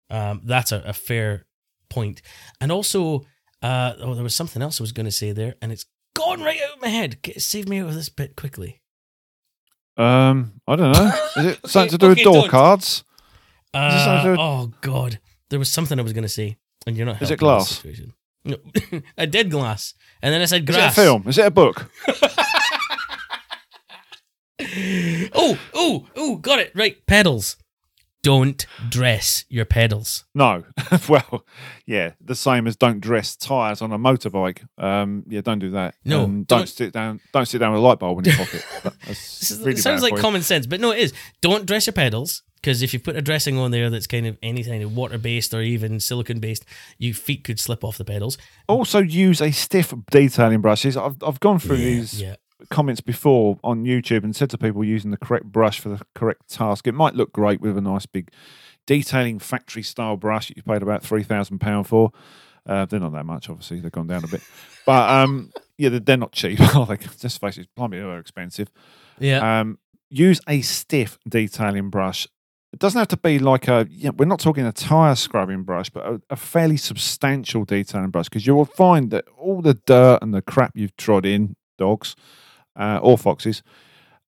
[0.08, 1.46] Um, that's a, a fair
[1.88, 2.22] point.
[2.60, 3.26] And also,
[3.62, 6.40] uh, oh, there was something else I was going to say there, and it's gone
[6.40, 7.22] right out of my head.
[7.22, 8.80] Get, save me out of this bit quickly.
[9.96, 11.12] Um, I don't know.
[11.36, 12.50] Is it something Okay, to do okay, with door don't.
[12.50, 13.04] cards?
[13.72, 15.20] Uh, do oh God,
[15.50, 16.56] there was something I was going to say,
[16.86, 17.20] and you're not.
[17.22, 17.82] Is it glass?
[18.44, 18.56] No,
[19.18, 21.24] I did glass, and then I said Is it a film?
[21.28, 21.90] Is it a book?
[25.34, 27.04] oh, oh, oh, got it right.
[27.06, 27.56] Pedals.
[28.22, 30.26] Don't dress your pedals.
[30.34, 30.64] No.
[31.08, 31.46] well,
[31.86, 34.66] yeah, the same as don't dress tires on a motorbike.
[34.76, 35.94] Um, yeah, don't do that.
[36.04, 37.20] No, And don't- don't sit down.
[37.32, 38.62] Don't sit down with a light bulb in your pocket.
[38.82, 38.92] That-
[39.60, 41.14] really it sounds like common sense, but no, it is.
[41.40, 44.36] Don't dress your pedals because if you put a dressing on there that's kind of
[44.42, 46.64] any kind of water based or even silicon based,
[46.98, 48.36] your feet could slip off the pedals.
[48.68, 50.96] Also, use a stiff detailing brushes.
[50.96, 52.36] I've I've gone through these Yeah,
[52.68, 56.48] comments before on YouTube and said to people using the correct brush for the correct
[56.50, 56.86] task.
[56.86, 58.30] It might look great with a nice big
[58.86, 62.10] detailing factory style brush that you paid about three thousand pound for.
[62.66, 63.80] Uh, they're not that much, obviously.
[63.80, 64.42] They've gone down a bit,
[64.86, 66.60] but um, yeah, they're, they're not cheap.
[66.76, 66.98] Are they?
[67.18, 68.70] Just face it, blimey, they're expensive.
[69.18, 69.60] yeah.
[69.60, 69.78] Um,
[70.10, 72.26] use a stiff detailing brush.
[72.72, 73.86] It doesn't have to be like a.
[73.90, 78.28] Yeah, we're not talking a tire scrubbing brush, but a, a fairly substantial detailing brush
[78.28, 82.14] because you will find that all the dirt and the crap you've trod in, dogs
[82.76, 83.62] uh, or foxes,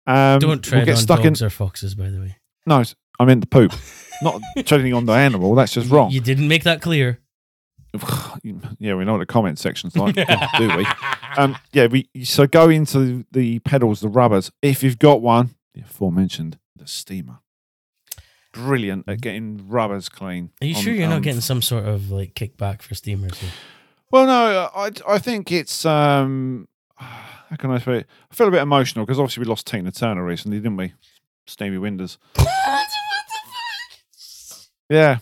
[0.06, 1.46] um, Don't tread get on stuck dogs in.
[1.46, 2.36] or foxes, by the way.
[2.66, 2.82] No,
[3.20, 3.72] I mean the poop,
[4.22, 5.54] not treading on the animal.
[5.54, 6.10] That's just wrong.
[6.10, 7.20] You didn't make that clear.
[8.42, 10.86] yeah, we know what the comment section's like, do we?
[11.36, 14.50] Um, yeah, we so go into the pedals, the rubbers.
[14.62, 17.38] If you've got one, the aforementioned, the steamer.
[18.52, 20.50] Brilliant at getting rubbers clean.
[20.60, 23.36] Are you on- sure you're on- not getting some sort of like kickback for steamers?
[23.38, 23.50] here?
[24.10, 27.92] Well, no, I I think it's um, how can I say?
[27.98, 28.06] it?
[28.30, 30.92] I feel a bit emotional because obviously we lost Tina Turner recently, didn't we?
[31.46, 32.18] Steamy Winders.
[34.88, 35.18] Yeah.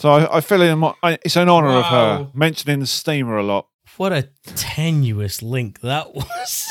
[0.00, 3.38] So I, I feel in my, I, it's an honour of her mentioning the steamer
[3.38, 3.68] a lot.
[3.96, 6.68] What a tenuous link that was.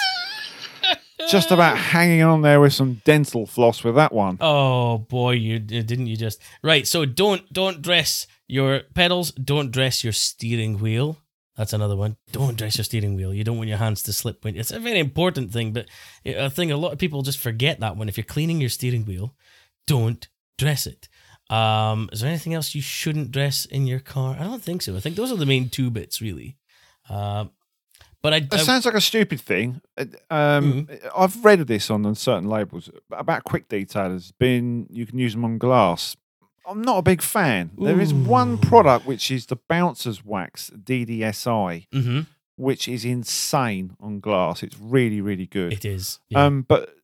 [1.30, 4.38] Just about hanging on there with some dental floss with that one.
[4.40, 6.88] Oh boy, you didn't you just right?
[6.88, 9.32] So don't don't dress your pedals.
[9.32, 11.18] Don't dress your steering wheel.
[11.58, 12.18] That's another one.
[12.32, 13.34] Don't dress your steering wheel.
[13.34, 14.44] You don't want your hands to slip.
[14.44, 15.88] When it's a very important thing, but
[16.26, 18.10] I think a lot of people just forget that one.
[18.10, 19.36] If you're cleaning your steering wheel,
[19.86, 21.10] don't dress it.
[21.50, 24.36] Um, is there anything else you shouldn't dress in your car?
[24.40, 24.96] I don't think so.
[24.96, 26.58] I think those are the main two bits, really.
[27.10, 27.52] Um,
[28.24, 29.82] but I, It I sounds like a stupid thing.
[29.96, 34.32] Uh, Um, I've read this on certain labels about quick detailers.
[34.40, 36.16] Being you can use them on glass.
[36.66, 37.72] I'm not a big fan.
[37.78, 42.22] There is one product which is the Bouncers Wax DDSI, hmm
[42.56, 44.62] which is insane on glass.
[44.62, 45.74] It's really, really good.
[45.74, 46.20] it is.
[46.30, 46.46] Yeah.
[46.46, 46.96] Um, but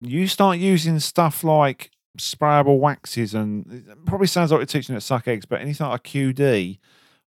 [0.00, 5.06] you start using stuff like sprayable waxes, and probably sounds like we're teaching it to
[5.06, 6.78] suck eggs, but anything like a QD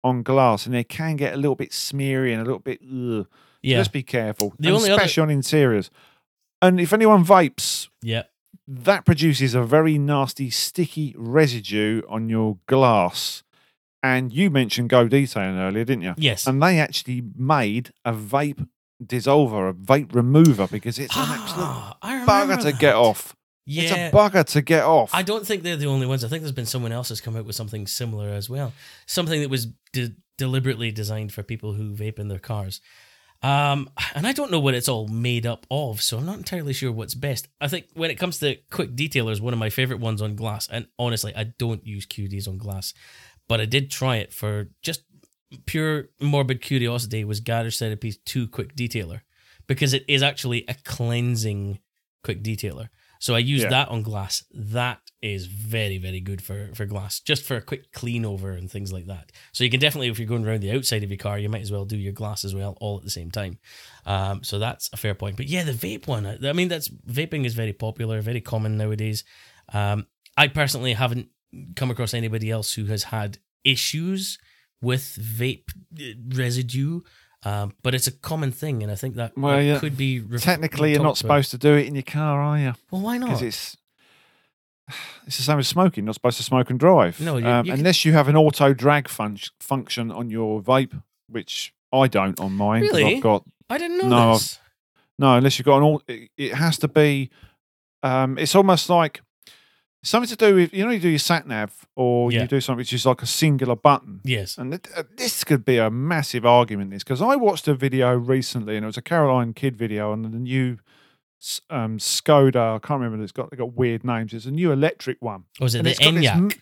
[0.04, 2.80] on glass, and they can get a little bit smeary and a little bit.
[2.82, 3.26] Ugh.
[3.62, 3.78] yeah.
[3.78, 5.90] Just be careful, The and only other- especially on interiors.
[6.60, 8.22] And if anyone vapes, yeah.
[8.68, 13.42] that produces a very nasty, sticky residue on your glass.
[14.04, 16.14] And you mentioned Go Detailing earlier, didn't you?
[16.16, 16.46] Yes.
[16.46, 18.66] And they actually made a vape
[19.04, 23.34] dissolver, a vape remover, because it's an absolute Ah, I bugger remember to get off.
[23.64, 23.82] Yeah.
[23.82, 25.14] It's a bugger to get off.
[25.14, 26.24] I don't think they're the only ones.
[26.24, 28.72] I think there's been someone else that's come out with something similar as well.
[29.06, 32.80] Something that was de- deliberately designed for people who vape in their cars.
[33.42, 36.72] Um, and I don't know what it's all made up of, so I'm not entirely
[36.72, 37.48] sure what's best.
[37.60, 40.68] I think when it comes to quick detailers, one of my favorite ones on glass,
[40.70, 42.94] and honestly, I don't use QDs on glass,
[43.48, 45.02] but I did try it for just
[45.66, 47.24] pure morbid curiosity.
[47.24, 49.22] Was Garage Therapy's two quick detailer
[49.66, 51.80] because it is actually a cleansing
[52.22, 52.90] quick detailer.
[53.22, 53.68] So I use Yeah.
[53.68, 54.42] that on glass.
[54.50, 58.68] That is very, very good for, for glass, just for a quick clean over and
[58.68, 59.30] things like that.
[59.52, 61.62] So you can definitely, if you're going around the outside of your car, you might
[61.62, 63.60] as well do your glass as well, all at the same time.
[64.06, 65.36] Um, so that's a fair point.
[65.36, 69.22] But yeah, the vape one, I mean, that's vaping is very popular, very common nowadays.
[69.72, 71.28] Um, I personally haven't
[71.76, 74.36] come across anybody else who has had issues
[74.80, 77.02] with vape uh, residue.
[77.44, 79.78] Um, but it's a common thing, and I think that, Well, yeah.
[79.80, 82.74] could be ref- Technically, you're not supposed to do it in your car, are you?
[82.90, 83.26] Well, why not?
[83.30, 83.76] Because it's
[85.26, 86.04] it's the same as smoking.
[86.04, 87.20] You're not supposed to smoke and drive.
[87.20, 90.62] No, you- um, you can- unless you have an auto drag fun- function on your
[90.62, 92.82] vape, which I don't on mine.
[92.82, 93.16] Really?
[93.16, 94.58] I've got I didn't know No, this.
[95.18, 95.34] no.
[95.36, 97.30] Unless you've got an all, it, it has to be.
[98.02, 99.20] Um, it's almost like
[100.02, 102.42] something to do with you know you do your sat nav or Yeah.
[102.42, 104.20] you do something which is like a singular button.
[104.24, 104.58] Yes.
[104.58, 106.90] And th- uh, this could be a massive argument.
[106.90, 110.22] This because I watched a video recently, and it was a Caroline Kidd video on
[110.22, 110.78] the new
[111.70, 112.76] um, Skoda.
[112.76, 113.22] I can't remember.
[113.22, 114.32] It's got they got weird names.
[114.32, 115.44] It's a new electric one.
[115.60, 116.58] Was it And the this Enyaq?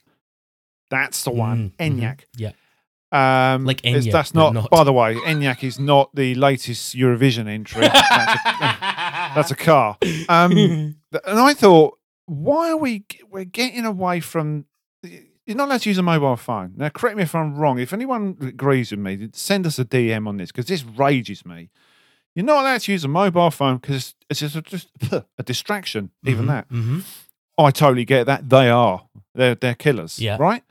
[0.90, 2.20] That's the one, Mm, mhm.
[2.36, 2.50] Yeah.
[3.12, 4.70] Um, Like it's- That's not, not.
[4.70, 7.82] By the way, Enyaq is not the latest Eurovision entry.
[7.88, 8.78] that's, a,
[9.34, 9.98] that's a car.
[10.28, 10.96] Um, and
[11.38, 11.98] I thought,
[12.30, 14.66] why are we we're getting away from?
[15.02, 16.74] You're not allowed to use a mobile phone.
[16.76, 17.80] Now, correct me if I'm wrong.
[17.80, 21.70] If anyone agrees with me, send us a DM on this because this rages me.
[22.36, 26.10] You're not allowed to use a mobile phone because it's just a, just a distraction.
[26.24, 27.00] Even that, hmm
[27.58, 28.48] I totally get that.
[28.48, 29.06] They are.
[29.34, 30.20] They're they're killers.
[30.20, 30.36] Yeah.
[30.38, 30.62] Right.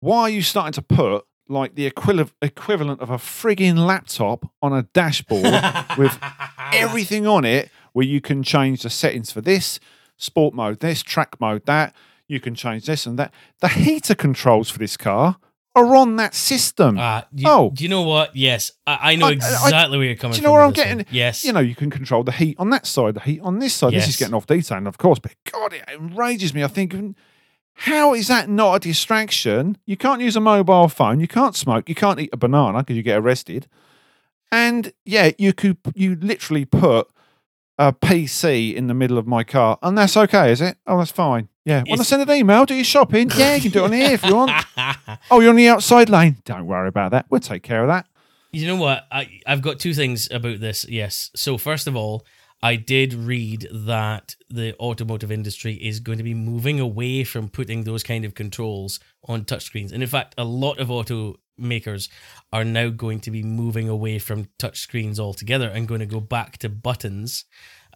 [0.00, 4.72] Why are you starting to put like the equivalent equivalent of a frigging laptop on
[4.72, 5.52] a dashboard
[5.98, 6.16] with
[6.72, 9.80] everything on it where you can change the settings for this
[10.16, 11.94] sport mode, this track mode, that
[12.28, 13.32] you can change this and that.
[13.60, 15.36] The heater controls for this car
[15.76, 16.96] are on that system.
[17.00, 17.70] Ah, you, Oh.
[17.74, 18.34] do you know what?
[18.36, 20.42] Yes, I, I know I- I- exactly where you're coming do from.
[20.42, 20.98] you know where I'm this one.
[20.98, 21.44] getting- Yes.
[21.44, 23.92] you know, you can control the heat on that side, the heat on this side.
[23.92, 26.62] This is getting off detailing, of course, but God, it enrages me.
[26.62, 26.94] I think,
[27.74, 29.76] how is that not a distraction?
[29.84, 32.96] You can't use a mobile phone, you can't smoke, you can't eat a banana because
[32.96, 33.66] you get arrested,
[34.52, 37.08] and yeah, you could you literally put
[37.78, 40.76] a PC in the middle of my car, and that's okay, is it?
[40.86, 41.48] Oh, that's fine.
[41.64, 41.82] Yeah.
[41.86, 42.66] Want to send an email?
[42.66, 43.30] Do your shopping?
[43.36, 44.52] Yeah, you can do it on here if you want.
[45.30, 46.36] Oh, you're on the outside lane.
[46.44, 47.26] Don't worry about that.
[47.30, 48.06] We'll take care of that.
[48.52, 49.06] You know what?
[49.10, 50.86] I I've got two things about this.
[50.88, 51.30] Yes.
[51.34, 52.24] So first of all,
[52.62, 57.84] I did read that the automotive industry is going to be moving away from putting
[57.84, 59.92] those kind of controls on touchscreens.
[59.92, 60.90] And in fact, a lot of
[61.60, 62.08] automakers
[62.52, 66.58] are now going to be moving away from touchscreens altogether and going to go back
[66.58, 67.44] to buttons.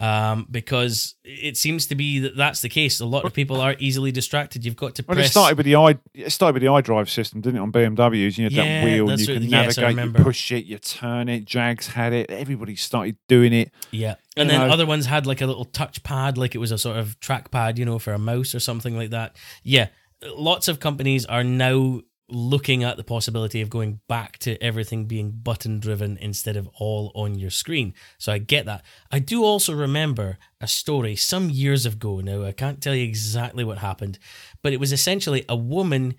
[0.01, 3.01] Um, because it seems to be that that's the case.
[3.01, 4.65] A lot of people are easily distracted.
[4.65, 5.27] You've got to Well, press.
[5.27, 8.39] it started with the i it started with the iDrive system, didn't it, on BMWs?
[8.39, 10.05] You had Yeah, that wheel, and you could Yes, navigate.
[10.05, 11.47] you push it, you turn it.
[11.47, 12.31] Jags had it.
[12.31, 13.73] Everybody started doing it.
[13.91, 14.15] Yeah.
[14.37, 14.73] And You then know.
[14.73, 17.85] other ones had like a little touchpad, like it was a sort of trackpad, you
[17.85, 19.35] know, for a mouse or something like that.
[19.65, 19.89] Yeah.
[20.25, 25.31] Lots of companies are now looking at the possibility of going back to everything being
[25.31, 27.95] button driven instead of all on your screen.
[28.19, 28.85] So I get that.
[29.11, 32.45] I do also remember a story some years ago now.
[32.45, 34.19] I can't tell you exactly what happened,
[34.63, 36.17] but it was essentially a woman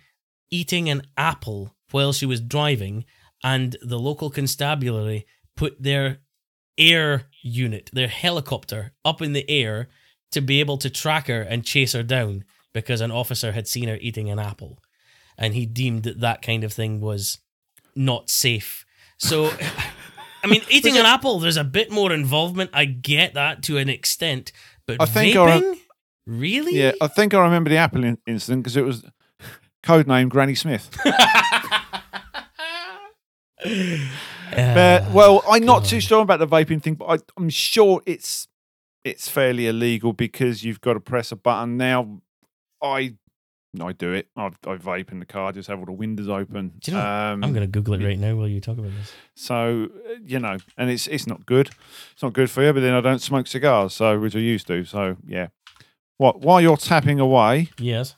[0.50, 3.06] eating an apple while she was driving,
[3.44, 5.26] and the local constabulary
[5.56, 6.20] put their
[6.78, 9.90] air unit, their helicopter, up in the air
[10.32, 13.90] to be able to track her and chase her down because an officer had seen
[13.90, 14.80] her eating an apple.
[15.40, 17.40] And he deemed that that kind of thing was
[17.96, 18.86] not safe.
[19.18, 19.52] So,
[20.44, 22.70] I mean, eating an apple, there's a bit more involvement.
[22.74, 24.52] I get that to an extent.
[24.86, 25.62] But I think I vaping?
[25.64, 25.80] rem-
[26.28, 26.76] really?
[26.78, 29.06] Yeah, I think I remember the Apple in- incident because it was
[29.84, 30.90] codename Granny Smith.
[34.52, 38.02] But, Uh, well, I'm not too sure about the vaping thing, but I, I'm sure
[38.06, 38.48] it's
[39.04, 41.78] it's fairly illegal because you've got to press a button.
[41.78, 42.22] Now,
[42.82, 43.16] I
[43.80, 44.28] I do it.
[44.36, 46.74] I, I vape in the car, just have all the windows open.
[46.80, 48.92] Do you know um, I'm going to Google it right now while you talk about
[48.98, 49.14] this.
[49.36, 51.70] So uh, you know, and it's it's not good.
[52.14, 52.74] It's not good for you.
[52.74, 54.84] But then I don't smoke cigars, so which I used to.
[54.86, 55.48] So yeah.
[56.18, 58.16] What while you're tapping away, Yes.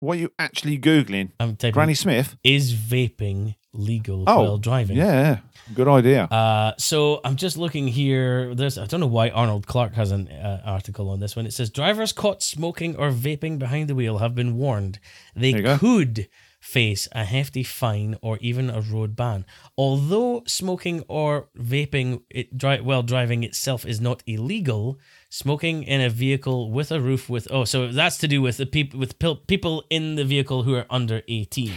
[0.00, 1.30] what are you actually googling?
[1.40, 1.72] I'm typing.
[1.72, 2.36] Granny Smith.
[2.44, 4.96] is vaping legal Oh, while driving?
[4.96, 5.40] Yeah,
[5.74, 6.24] good idea.
[6.24, 8.54] Uh, so I'm just looking here.
[8.54, 11.44] There's I don't know why Arnold Clark has an uh, article on this one.
[11.46, 14.98] It says drivers caught smoking or vaping behind the wheel have been warned
[15.36, 15.76] they go.
[15.78, 16.28] could
[16.60, 19.44] face a hefty fine or even a road ban.
[19.76, 24.98] Although smoking or vaping it dri- while driving itself is not illegal,
[25.28, 28.64] smoking in a vehicle with a roof with oh so that's to do with the
[28.64, 31.72] people with pil- people in the vehicle who are under 18.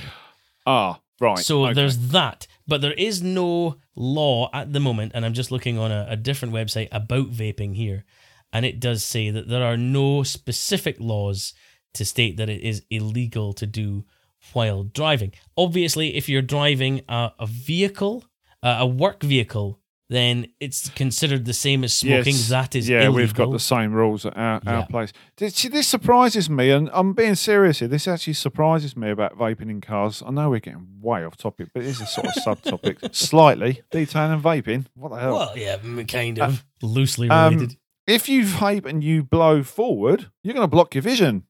[0.65, 1.39] Ah, right.
[1.39, 1.73] So okay.
[1.73, 5.91] there's that, but there is no law at the moment, and I'm just looking on
[5.91, 8.06] a, a different website about vaping here.
[8.53, 11.53] and it does say that there are no specific laws
[11.94, 14.06] to state that it is illegal to do
[14.53, 15.34] while driving.
[15.57, 18.26] Obviously, if you're driving a, a vehicle,
[18.64, 22.34] uh, a work vehicle, then it's considered the same as smoking.
[22.34, 22.47] Yes.
[22.49, 23.13] That is yeah, illegal.
[23.15, 24.77] we've got the same rules at our, Yeah.
[24.77, 25.11] our place.
[25.35, 27.89] This, see, this surprises me, and I'm being serious here.
[27.89, 30.23] This actually surprises me about vaping in cars.
[30.25, 33.81] I know we're getting way off topic, but it is a sort of subtopic, slightly
[33.91, 34.85] detailing and vaping.
[34.95, 35.34] What the hell?
[35.35, 35.77] Well, yeah,
[36.07, 37.77] kind of loosely um, related.
[38.07, 41.43] if you vape and you blow forward, you're going to block your vision.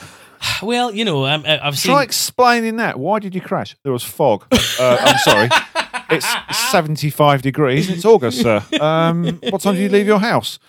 [0.62, 1.92] well, you know, um, I- I've seen.
[1.92, 2.98] Try explaining that.
[2.98, 3.76] Why did you crash?
[3.82, 4.44] There was fog.
[4.78, 5.48] Uh, I'm sorry.
[6.10, 6.26] It's
[6.70, 7.88] 75 degrees.
[7.90, 8.62] It's August, sir.
[8.80, 10.58] Um, what time do you leave your house?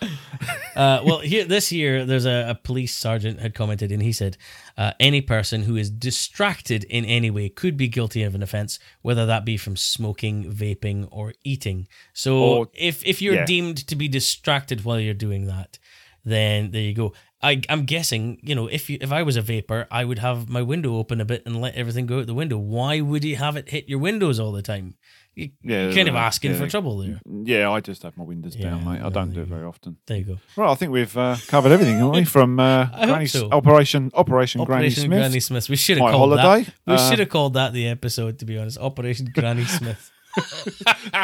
[0.76, 4.36] Uh, well, here this year, there's a, a police sergeant had commented, and he said,
[4.76, 8.78] uh, "Any person who is distracted in any way could be guilty of an offence,
[9.00, 11.88] whether that be from smoking, vaping, or eating.
[12.12, 13.46] So, Or- if if you're yeah.
[13.46, 15.78] deemed to be distracted while you're doing that,
[16.26, 17.14] then there you go.
[17.42, 20.48] I, I'm guessing, you know, if you if I was a vapor, I would have
[20.50, 22.58] my window open a bit and let everything go out the window.
[22.58, 24.96] Why would you have it hit your windows all the time?
[25.36, 26.58] You, Yeah, you're kind of asking yeah.
[26.58, 27.20] for trouble there.
[27.44, 29.02] Yeah, I just have my windows down, Yeah, mate.
[29.02, 29.98] I don't do it very often.
[30.06, 30.38] There you go.
[30.56, 32.24] Well, I think we've uh, covered everything, haven't we?
[32.36, 33.50] From uh, Granny, so.
[33.52, 35.68] Operation Operation, Granny Operation Smith, Granny Smith.
[35.68, 36.40] We should have called that.
[36.40, 36.70] holiday.
[36.86, 38.78] We Uh, should have called that the episode, to be honest.
[38.78, 40.10] Operation Granny Smith.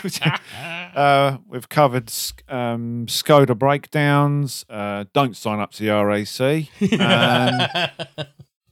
[0.94, 2.10] uh, we've covered
[2.48, 4.64] um, Skoda breakdowns.
[4.68, 6.68] Uh, don't sign up to the RAC.
[7.00, 8.08] Um,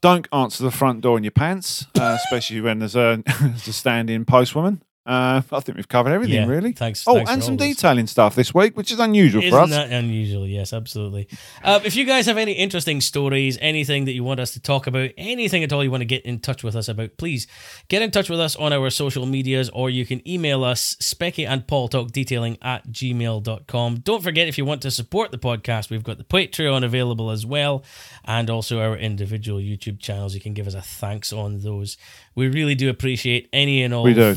[0.00, 3.72] don't answer the front door in your pants, uh, especially when there's a, there's a
[3.72, 4.80] stand-in postwoman.
[5.06, 6.72] Uh, I think we've covered everything, Yeah, really.
[6.72, 7.04] Thanks.
[7.06, 9.70] Oh, thanks and for some detailing stuff this week, which is unusual for Isn't us.
[9.70, 10.46] that unusual?
[10.46, 11.26] Yes, absolutely.
[11.64, 14.86] Uh, if you guys have any interesting stories, anything that you want us to talk
[14.86, 17.46] about, anything at all you want to get in touch with us about, please
[17.88, 21.48] get in touch with us on our social medias or you can email us, Specky
[21.48, 24.00] and Paul Talk Detailing at gmail.com.
[24.00, 27.46] Don't forget, if you want to support the podcast, we've got the Patreon available as
[27.46, 27.82] well
[28.26, 30.34] and also our individual YouTube channels.
[30.34, 31.96] You can give us a thanks on those.
[32.34, 34.34] We really do appreciate any and all do.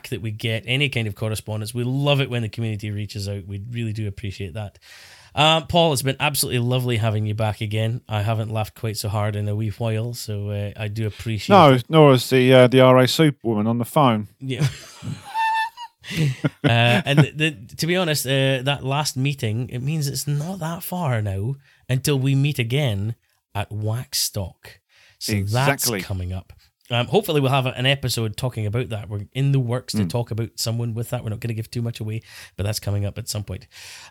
[0.00, 1.74] Feedback that we get, any kind of correspondence.
[1.74, 3.46] We love it when the community reaches out.
[3.46, 4.78] We really do appreciate that.
[5.34, 8.00] Um, Paul, it's been absolutely lovely having you back again.
[8.08, 11.54] I haven't laughed quite so hard in a wee while, so uh, I do appreciate
[11.54, 11.84] No, it.
[11.88, 14.26] nor is the uh, the RA superwoman on the phone.
[14.40, 14.66] Yeah.
[16.64, 20.58] uh, and the, the, to be honest, uh, that last meeting, it means it's not
[20.58, 21.54] that far now
[21.88, 23.14] until we meet again
[23.54, 24.80] at Waxstock.
[25.20, 25.98] So Exactly.
[26.00, 26.52] that's coming up.
[26.90, 29.08] Um, hopefully, we'll have an episode talking about that.
[29.08, 31.22] We're in the works to talk about someone with that.
[31.22, 32.22] We're not going to give too much away,
[32.56, 33.68] but that's coming up at some point.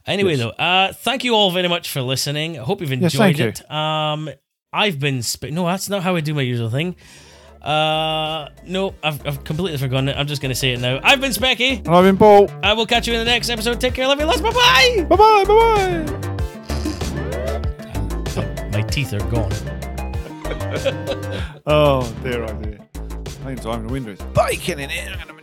[0.07, 0.39] Anyway, Yes.
[0.39, 2.57] though, uh, thank you all very much for listening.
[2.57, 3.47] I hope you've Yes, enjoyed you.
[3.47, 3.69] it.
[3.71, 4.29] Um,
[4.71, 6.95] I've been sp- no, that's not how I do my usual thing.
[7.61, 10.15] Uh, no, I've, I've completely forgotten it.
[10.15, 11.01] I'm just going to say it now.
[11.03, 11.79] I've been Specky.
[11.79, 12.49] And I've been Paul.
[12.63, 13.81] I will catch you in the next episode.
[13.81, 14.39] Take care, love you, lots.
[14.39, 15.05] Bye bye.
[15.09, 16.29] Bye bye, bye bye.
[18.71, 19.51] My teeth are gone.
[21.65, 22.79] Oh dear, oh dear.
[23.43, 25.15] Meantime, the window is baking in here.
[25.27, 25.38] I'm